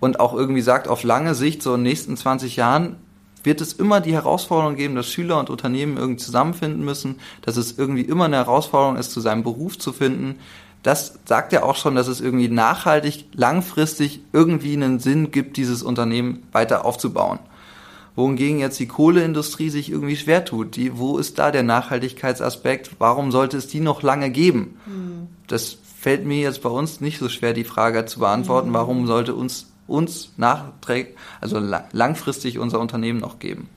[0.00, 2.96] und auch irgendwie sagt, auf lange Sicht, so in den nächsten 20 Jahren,
[3.44, 7.76] wird es immer die Herausforderung geben, dass Schüler und Unternehmen irgendwie zusammenfinden müssen, dass es
[7.76, 10.36] irgendwie immer eine Herausforderung ist, zu seinem Beruf zu finden.
[10.84, 15.82] Das sagt ja auch schon, dass es irgendwie nachhaltig, langfristig irgendwie einen Sinn gibt, dieses
[15.82, 17.40] Unternehmen weiter aufzubauen
[18.14, 20.76] wohingegen jetzt die Kohleindustrie sich irgendwie schwer tut.
[20.76, 22.90] Die, wo ist da der Nachhaltigkeitsaspekt?
[22.98, 24.78] Warum sollte es die noch lange geben?
[24.86, 25.28] Mhm.
[25.46, 28.70] Das fällt mir jetzt bei uns nicht so schwer, die Frage zu beantworten.
[28.70, 28.74] Mhm.
[28.74, 33.68] Warum sollte uns uns nachträgt, also langfristig unser Unternehmen noch geben?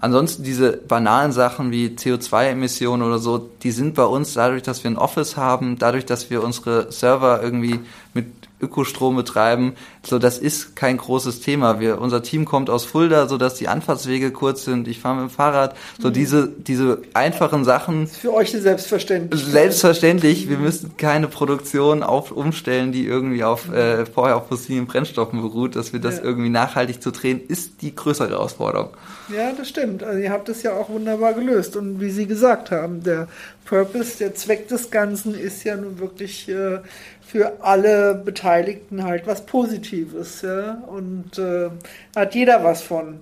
[0.00, 4.90] Ansonsten diese banalen Sachen wie CO2-Emissionen oder so, die sind bei uns dadurch, dass wir
[4.92, 7.80] ein Office haben, dadurch, dass wir unsere Server irgendwie
[8.14, 8.26] mit
[8.60, 9.74] Ökostrom betreiben.
[10.02, 11.80] So, das ist kein großes Thema.
[11.80, 14.88] Wir, unser Team kommt aus Fulda, so dass die Anfahrtswege kurz sind.
[14.88, 15.76] Ich fahre mit dem Fahrrad.
[16.00, 16.12] So mhm.
[16.12, 18.02] diese, diese einfachen Sachen.
[18.02, 19.44] Das ist für euch selbstverständlich.
[19.44, 20.48] Selbstverständlich.
[20.48, 25.76] Wir müssen keine Produktion auf, umstellen, die irgendwie auf, äh, vorher auf fossilen Brennstoffen beruht.
[25.76, 26.24] Dass wir das ja.
[26.24, 28.90] irgendwie nachhaltig zu drehen, ist die größere Herausforderung.
[29.30, 30.02] Ja, das stimmt.
[30.02, 31.76] Also ihr habt es ja auch wunderbar gelöst.
[31.76, 33.28] Und wie Sie gesagt haben, der
[33.64, 36.78] Purpose, der Zweck des Ganzen ist ja nun wirklich äh,
[37.26, 40.42] für alle Beteiligten halt was Positives.
[40.42, 40.82] Ja?
[40.86, 41.68] Und äh,
[42.16, 43.20] hat jeder was von.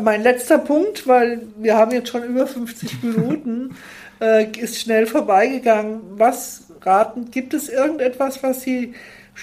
[0.00, 3.76] Mein letzter Punkt, weil wir haben jetzt schon über 50 Minuten,
[4.20, 6.00] äh, ist schnell vorbeigegangen.
[6.18, 8.94] Was raten, gibt es irgendetwas, was Sie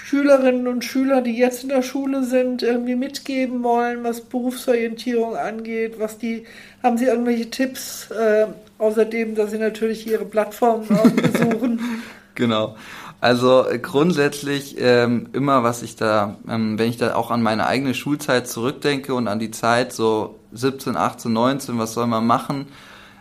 [0.06, 5.96] Schülerinnen und Schüler, die jetzt in der Schule sind, irgendwie mitgeben wollen, was Berufsorientierung angeht?
[6.00, 6.46] Was die,
[6.84, 11.82] haben Sie irgendwelche Tipps, äh, außerdem, dass Sie natürlich Ihre Plattformen besuchen?
[12.36, 12.76] genau.
[13.20, 17.66] Also äh, grundsätzlich ähm, immer, was ich da, ähm, wenn ich da auch an meine
[17.66, 22.68] eigene Schulzeit zurückdenke und an die Zeit so 17, 18, 19, was soll man machen?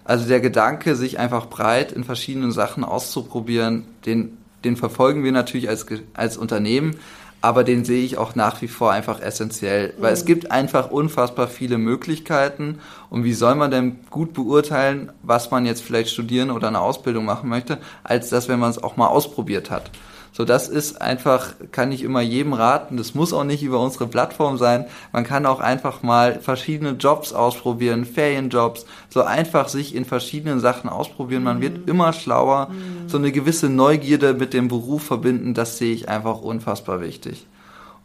[0.04, 4.36] Also der Gedanke, sich einfach breit in verschiedenen Sachen auszuprobieren, den,
[4.66, 6.96] den verfolgen wir natürlich als, als Unternehmen,
[7.40, 10.14] aber den sehe ich auch nach wie vor einfach essentiell, weil mhm.
[10.14, 15.64] es gibt einfach unfassbar viele Möglichkeiten und wie soll man denn gut beurteilen, was man
[15.64, 19.06] jetzt vielleicht studieren oder eine Ausbildung machen möchte, als das, wenn man es auch mal
[19.06, 19.90] ausprobiert hat.
[20.36, 22.98] So, das ist einfach, kann ich immer jedem raten.
[22.98, 24.84] Das muss auch nicht über unsere Plattform sein.
[25.10, 30.90] Man kann auch einfach mal verschiedene Jobs ausprobieren, Ferienjobs, so einfach sich in verschiedenen Sachen
[30.90, 31.42] ausprobieren.
[31.42, 31.88] Man wird mhm.
[31.88, 32.68] immer schlauer.
[32.68, 33.08] Mhm.
[33.08, 37.46] So eine gewisse Neugierde mit dem Beruf verbinden, das sehe ich einfach unfassbar wichtig.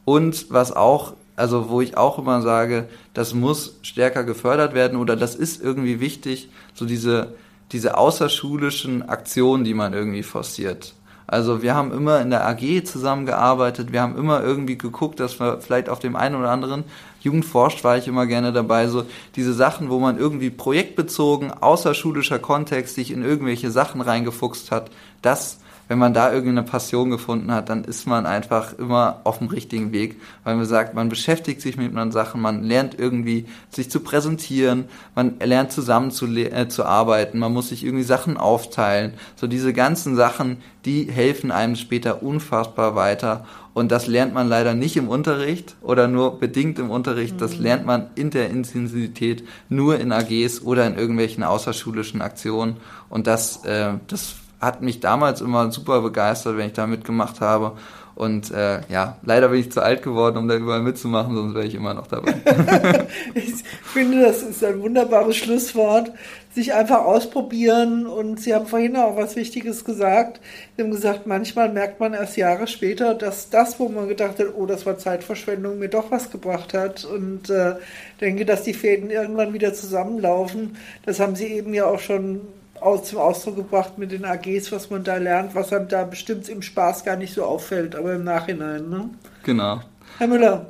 [0.06, 5.16] Und was auch also wo ich auch immer sage, das muss stärker gefördert werden oder
[5.16, 7.34] das ist irgendwie wichtig, so diese,
[7.72, 10.94] diese außerschulischen Aktionen, die man irgendwie forciert.
[11.32, 15.62] Also wir haben immer in der AG zusammengearbeitet, wir haben immer irgendwie geguckt, dass wir
[15.62, 16.84] vielleicht auf dem einen oder anderen
[17.22, 19.06] Jugendforscht war ich immer gerne dabei, so
[19.38, 25.60] diese Sachen, wo man irgendwie projektbezogen, außerschulischer Kontext sich in irgendwelche Sachen reingefuchst hat, das
[25.92, 29.92] wenn man da irgendeine Passion gefunden hat, dann ist man einfach immer auf dem richtigen
[29.92, 34.00] Weg, weil man sagt, man beschäftigt sich mit anderen Sachen, man lernt irgendwie sich zu
[34.00, 34.86] präsentieren,
[35.16, 39.16] man lernt zusammen zu, äh, zu arbeiten, man muss sich irgendwie Sachen aufteilen.
[39.36, 43.46] So diese ganzen Sachen, die helfen einem später unfassbar weiter.
[43.74, 47.42] Und das lernt man leider nicht im Unterricht oder nur bedingt im Unterricht.
[47.42, 47.64] Das mhm.
[47.64, 52.78] lernt man in der Intensität nur in AGs oder in irgendwelchen außerschulischen Aktionen.
[53.10, 57.74] Und das, äh, das hat mich damals immer super begeistert, wenn ich da mitgemacht habe.
[58.14, 61.66] Und äh, ja, leider bin ich zu alt geworden, um da überall mitzumachen, sonst wäre
[61.66, 62.36] ich immer noch dabei.
[63.34, 66.12] ich finde, das ist ein wunderbares Schlusswort.
[66.54, 68.06] Sich einfach ausprobieren.
[68.06, 70.42] Und Sie haben vorhin auch was Wichtiges gesagt.
[70.76, 74.48] Sie haben gesagt, manchmal merkt man erst Jahre später, dass das, wo man gedacht hat,
[74.56, 77.06] oh, das war Zeitverschwendung, mir doch was gebracht hat.
[77.06, 77.76] Und äh,
[78.20, 80.76] denke, dass die Fäden irgendwann wieder zusammenlaufen.
[81.06, 82.42] Das haben Sie eben ja auch schon
[82.82, 86.50] aus, zum Ausdruck gebracht mit den AGs, was man da lernt, was einem da bestimmt
[86.50, 88.90] im Spaß gar nicht so auffällt, aber im Nachhinein.
[88.90, 89.10] Ne?
[89.44, 89.82] Genau.
[90.18, 90.66] Herr Müller,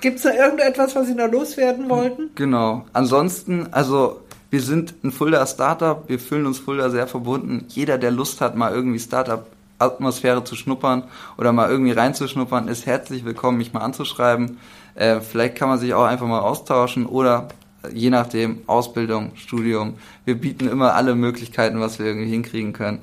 [0.00, 2.30] gibt es da irgendetwas, was Sie noch loswerden wollten?
[2.34, 2.84] Genau.
[2.92, 7.66] Ansonsten, also Wir sind ein Fulda Startup, wir fühlen uns Fulda sehr verbunden.
[7.68, 9.46] Jeder, der Lust hat, mal irgendwie Startup
[9.78, 11.04] Atmosphäre zu schnuppern
[11.38, 14.58] oder mal irgendwie reinzuschnuppern, ist herzlich willkommen, mich mal anzuschreiben.
[14.96, 17.46] Äh, vielleicht kann man sich auch einfach mal austauschen oder
[17.92, 19.94] je nachdem Ausbildung, Studium.
[20.24, 23.00] Wir bieten immer alle Möglichkeiten, was wir irgendwie hinkriegen können.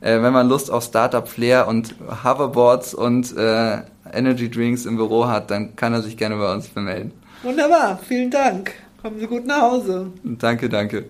[0.00, 3.78] Äh, wenn man Lust auf Startup Flair und Hoverboards und äh,
[4.12, 7.12] Energy Drinks im Büro hat, dann kann er sich gerne bei uns vermelden.
[7.42, 8.72] Wunderbar, vielen Dank.
[9.02, 10.12] Kommen Sie gut nach Hause.
[10.24, 11.04] Danke, danke.